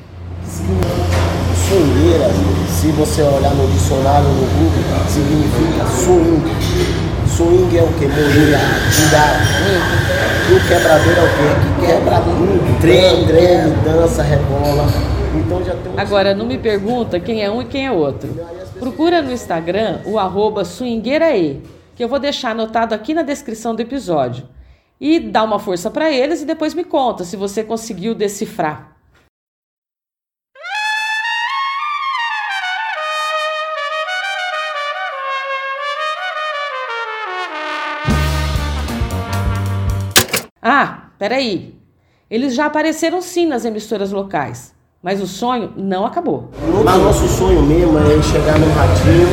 Swingueira, 1.67 2.29
se 2.69 2.87
você 2.91 3.21
olhar 3.23 3.53
no 3.55 3.67
dicionário 3.71 4.27
no 4.27 4.45
Google, 4.45 4.83
significa 5.07 5.85
swing. 5.85 6.43
Swing 7.27 7.77
é 7.77 7.81
o 7.81 7.87
que? 7.93 8.05
Moinha, 8.05 8.59
girar. 8.91 9.41
E 10.49 10.53
o 10.53 10.67
quebradeiro 10.67 11.19
é 11.19 11.23
o 11.23 11.27
quê? 11.27 11.79
Que 11.79 11.87
quebra 11.87 12.19
tudo. 12.19 12.79
Treme, 12.81 13.25
treme, 13.25 13.71
dança, 13.83 14.21
rebola. 14.21 14.85
Então 15.35 15.63
já 15.63 15.73
tem 15.73 15.91
um 15.91 15.99
Agora, 15.99 16.35
não 16.35 16.45
me 16.45 16.59
pergunta 16.59 17.19
quem 17.19 17.43
é 17.43 17.49
um 17.49 17.61
e 17.61 17.65
quem 17.65 17.87
é 17.87 17.91
outro. 17.91 18.29
Procura 18.77 19.21
no 19.21 19.31
Instagram 19.31 20.01
o 20.05 20.19
arroba 20.19 20.63
swingueirae, 20.63 21.63
que 21.95 22.03
eu 22.03 22.07
vou 22.07 22.19
deixar 22.19 22.51
anotado 22.51 22.93
aqui 22.93 23.13
na 23.13 23.23
descrição 23.23 23.73
do 23.73 23.81
episódio. 23.81 24.43
E 25.05 25.19
dá 25.19 25.43
uma 25.43 25.59
força 25.59 25.91
para 25.91 26.09
eles 26.09 26.41
e 26.41 26.45
depois 26.45 26.73
me 26.73 26.85
conta 26.85 27.25
se 27.25 27.35
você 27.35 27.61
conseguiu 27.61 28.15
decifrar. 28.15 28.95
Ah, 40.61 41.09
peraí. 41.19 41.75
Eles 42.31 42.55
já 42.55 42.67
apareceram 42.67 43.21
sim 43.21 43.45
nas 43.45 43.65
emissoras 43.65 44.13
locais. 44.13 44.73
Mas 45.01 45.21
o 45.21 45.27
sonho 45.27 45.73
não 45.75 46.05
acabou. 46.05 46.49
Mas 46.85 46.97
nosso 47.01 47.27
sonho 47.27 47.61
mesmo 47.63 47.99
é 47.99 48.23
chegar 48.23 48.57
no 48.57 48.71
ratinho, 48.71 49.27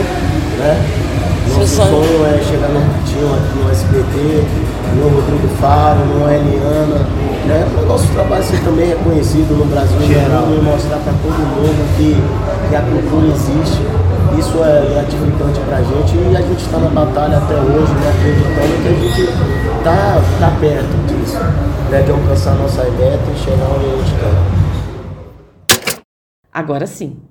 né? 0.59 1.11
Nosso 1.57 1.77
sonho? 1.77 2.05
sonho 2.05 2.27
é 2.27 2.43
chegar 2.43 2.69
no 2.71 2.81
ratinho 2.81 3.35
aqui 3.35 3.59
no 3.59 3.71
SBT, 3.71 4.70
no 4.95 5.09
Rodrigo 5.09 5.49
Faro, 5.61 6.05
no 6.05 6.31
Eliana, 6.31 7.07
né? 7.47 7.67
O 7.83 7.87
nosso 7.87 8.07
trabalho 8.13 8.43
ser 8.45 8.63
também 8.65 8.89
reconhecido 8.89 9.57
no 9.57 9.65
Brasil 9.67 10.01
geral 10.03 10.49
e 10.53 10.61
mostrar 10.63 10.99
para 10.99 11.13
todo 11.13 11.39
mundo 11.39 11.97
que, 11.97 12.17
que 12.69 12.77
a 12.77 12.83
cultura 12.83 13.27
existe. 13.27 13.81
Isso 14.39 14.63
é 14.63 14.87
gratificante 14.95 15.61
pra 15.61 15.83
gente 15.83 16.17
e 16.17 16.37
a 16.37 16.41
gente 16.41 16.65
está 16.65 16.79
na 16.79 16.89
batalha 16.89 17.39
até 17.39 17.55
hoje, 17.55 17.93
né? 17.95 18.11
Acreditando 18.11 18.83
que 18.83 18.89
a 18.89 18.93
gente 18.93 19.27
tá, 19.85 20.21
tá 20.39 20.57
perto 20.61 21.07
disso, 21.07 21.39
né? 21.91 22.03
De 22.03 22.11
alcançar 22.11 22.53
a 22.53 22.55
nossa 22.55 22.85
meta 22.85 23.31
e 23.35 23.39
chegar 23.39 23.67
onde 23.75 23.87
a 23.87 23.97
gente 23.97 24.15
quer. 24.15 24.61
Agora 26.53 26.87
sim. 26.87 27.30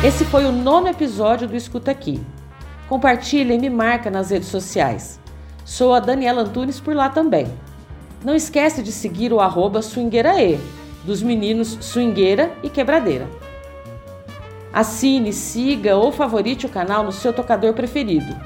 Esse 0.00 0.24
foi 0.24 0.44
o 0.44 0.52
nono 0.52 0.86
episódio 0.86 1.48
do 1.48 1.56
Escuta 1.56 1.90
Aqui. 1.90 2.24
Compartilha 2.88 3.52
e 3.52 3.58
me 3.58 3.68
marca 3.68 4.08
nas 4.08 4.30
redes 4.30 4.46
sociais. 4.46 5.18
Sou 5.64 5.92
a 5.92 5.98
Daniela 5.98 6.42
Antunes 6.42 6.78
por 6.78 6.94
lá 6.94 7.08
também. 7.08 7.48
Não 8.24 8.32
esquece 8.32 8.80
de 8.80 8.92
seguir 8.92 9.32
o 9.32 9.40
arroba 9.40 9.80
dos 11.04 11.20
meninos 11.20 11.76
Swingueira 11.80 12.52
e 12.62 12.70
Quebradeira. 12.70 13.28
Assine, 14.72 15.32
siga 15.32 15.96
ou 15.96 16.12
favorite 16.12 16.66
o 16.66 16.70
canal 16.70 17.02
no 17.02 17.10
seu 17.10 17.32
tocador 17.32 17.72
preferido. 17.72 18.36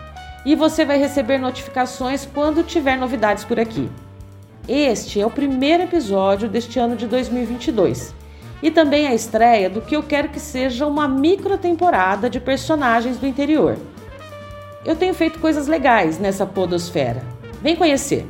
E 0.46 0.54
você 0.54 0.86
vai 0.86 0.96
receber 0.96 1.36
notificações 1.36 2.24
quando 2.24 2.64
tiver 2.64 2.96
novidades 2.96 3.44
por 3.44 3.60
aqui. 3.60 3.90
Este 4.66 5.20
é 5.20 5.26
o 5.26 5.30
primeiro 5.30 5.82
episódio 5.82 6.48
deste 6.48 6.78
ano 6.78 6.96
de 6.96 7.06
2022 7.06 8.21
e 8.62 8.70
também 8.70 9.06
a 9.08 9.14
estreia 9.14 9.68
do 9.68 9.80
que 9.80 9.96
eu 9.96 10.02
quero 10.02 10.28
que 10.28 10.38
seja 10.38 10.86
uma 10.86 11.08
micro 11.08 11.58
temporada 11.58 12.30
de 12.30 12.38
personagens 12.38 13.18
do 13.18 13.26
interior. 13.26 13.76
Eu 14.84 14.94
tenho 14.94 15.14
feito 15.14 15.40
coisas 15.40 15.66
legais 15.66 16.18
nessa 16.18 16.46
podosfera. 16.46 17.22
Vem 17.60 17.76
conhecer! 17.76 18.26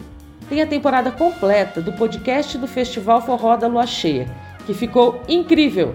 Tem 0.49 0.61
a 0.61 0.67
temporada 0.67 1.11
completa 1.11 1.81
do 1.81 1.93
podcast 1.93 2.59
do 2.59 2.67
Festival 2.67 3.23
Forró 3.23 3.57
da 3.57 3.67
Lua 3.67 3.87
Cheia, 3.87 4.29
que 4.67 4.75
ficou 4.75 5.23
incrível. 5.29 5.95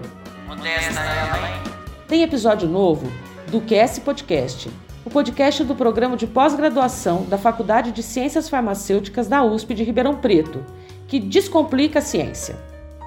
Tem 2.08 2.22
episódio 2.22 2.68
novo 2.68 3.10
do 3.48 3.60
QS 3.60 4.00
Podcast, 4.00 4.68
o 5.04 5.10
podcast 5.10 5.62
do 5.62 5.74
programa 5.74 6.16
de 6.16 6.26
pós-graduação 6.26 7.24
da 7.24 7.38
Faculdade 7.38 7.92
de 7.92 8.02
Ciências 8.02 8.48
Farmacêuticas 8.48 9.28
da 9.28 9.44
USP 9.44 9.74
de 9.74 9.84
Ribeirão 9.84 10.16
Preto, 10.16 10.64
que 11.06 11.20
descomplica 11.20 12.00
a 12.00 12.02
ciência. 12.02 12.56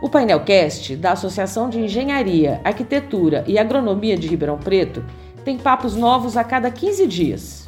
O 0.02 0.10
Painelcast, 0.10 0.96
da 0.96 1.12
Associação 1.12 1.70
de 1.70 1.80
Engenharia, 1.80 2.60
Arquitetura 2.64 3.44
e 3.46 3.60
Agronomia 3.60 4.18
de 4.18 4.28
Ribeirão 4.28 4.58
Preto, 4.58 5.06
tem 5.46 5.60
papos 5.60 5.96
novos 5.96 6.36
a 6.36 6.44
cada 6.44 6.72
15 6.72 7.06
dias. 7.06 7.68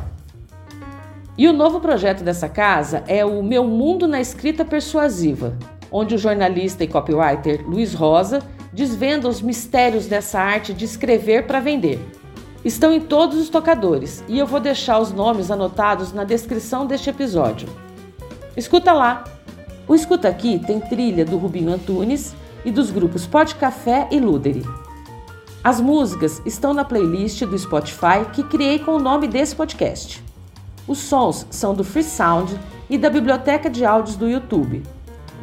E 1.38 1.48
o 1.48 1.54
novo 1.54 1.80
projeto 1.80 2.24
dessa 2.24 2.50
casa 2.50 3.04
é 3.08 3.24
o 3.24 3.43
Meu 3.43 3.63
Mundo 3.63 4.08
na 4.08 4.19
Escrita 4.19 4.65
Persuasiva, 4.65 5.56
onde 5.91 6.15
o 6.15 6.17
jornalista 6.17 6.84
e 6.84 6.88
copywriter 6.88 7.63
Luiz 7.67 7.93
Rosa 7.93 8.41
desvenda 8.74 9.30
os 9.30 9.39
mistérios 9.39 10.08
dessa 10.08 10.39
arte 10.39 10.74
de 10.74 10.86
escrever 10.86 11.46
para 11.46 11.60
vender. 11.60 12.00
Estão 12.65 12.91
em 12.91 13.00
todos 13.00 13.38
os 13.38 13.50
tocadores 13.50 14.24
e 14.28 14.39
eu 14.39 14.48
vou 14.48 14.60
deixar 14.60 14.98
os 14.98 15.12
nomes 15.12 15.52
anotados 15.52 16.12
na 16.12 16.24
descrição 16.24 16.88
deste 16.88 17.12
episódio. 17.12 17.69
Escuta 18.58 18.91
lá! 18.91 19.33
O 19.88 19.93
Escuta 19.93 20.30
Aqui 20.30 20.60
tem 20.60 20.80
trilha 20.80 21.26
do 21.26 21.38
Rubinho 21.38 21.74
Antunes 21.74 22.34
e 22.63 22.72
dos 22.72 22.89
grupos 22.89 23.28
Pod 23.28 23.56
Café 23.56 24.08
e 24.10 24.19
Luderi. 24.19 24.63
As 25.62 25.82
músicas 25.82 26.41
estão 26.46 26.74
na 26.74 26.86
playlist 26.86 27.43
do 27.43 27.58
Spotify 27.58 28.26
que 28.32 28.43
criei 28.43 28.80
com 28.80 28.91
o 28.91 29.00
nome 29.00 29.28
desse 29.28 29.56
podcast. 29.56 30.24
Os 30.88 31.00
sons 31.00 31.46
são 31.50 31.74
do 31.74 31.84
Free 31.84 32.04
Sound 32.04 32.58
e 32.89 32.98
da 32.98 33.10
biblioteca 33.10 33.69
de 33.69 33.86
áudios 33.86 34.15
do 34.15 34.30
YouTube. 34.30 34.84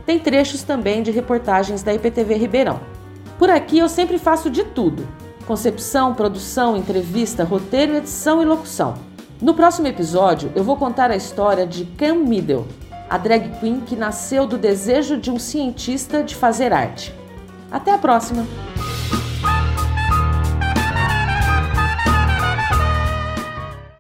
Tem 0.06 0.18
trechos 0.18 0.62
também 0.62 1.02
de 1.02 1.10
reportagens 1.10 1.82
da 1.82 1.92
IPTV 1.92 2.34
Ribeirão. 2.34 2.80
Por 3.38 3.50
aqui 3.50 3.78
eu 3.78 3.88
sempre 3.88 4.18
faço 4.18 4.50
de 4.50 4.64
tudo: 4.64 5.06
concepção, 5.46 6.14
produção, 6.14 6.76
entrevista, 6.76 7.44
roteiro, 7.44 7.96
edição 7.96 8.42
e 8.42 8.46
locução. 8.46 8.94
No 9.40 9.54
próximo 9.54 9.86
episódio 9.86 10.50
eu 10.54 10.64
vou 10.64 10.76
contar 10.76 11.10
a 11.10 11.16
história 11.16 11.66
de 11.66 11.84
Cam 11.84 12.16
Middle, 12.16 12.66
a 13.10 13.18
drag 13.18 13.58
queen 13.58 13.80
que 13.80 13.96
nasceu 13.96 14.46
do 14.46 14.56
desejo 14.56 15.16
de 15.16 15.32
um 15.32 15.38
cientista 15.38 16.22
de 16.22 16.36
fazer 16.36 16.72
arte. 16.72 17.12
Até 17.68 17.92
a 17.92 17.98
próxima! 17.98 18.46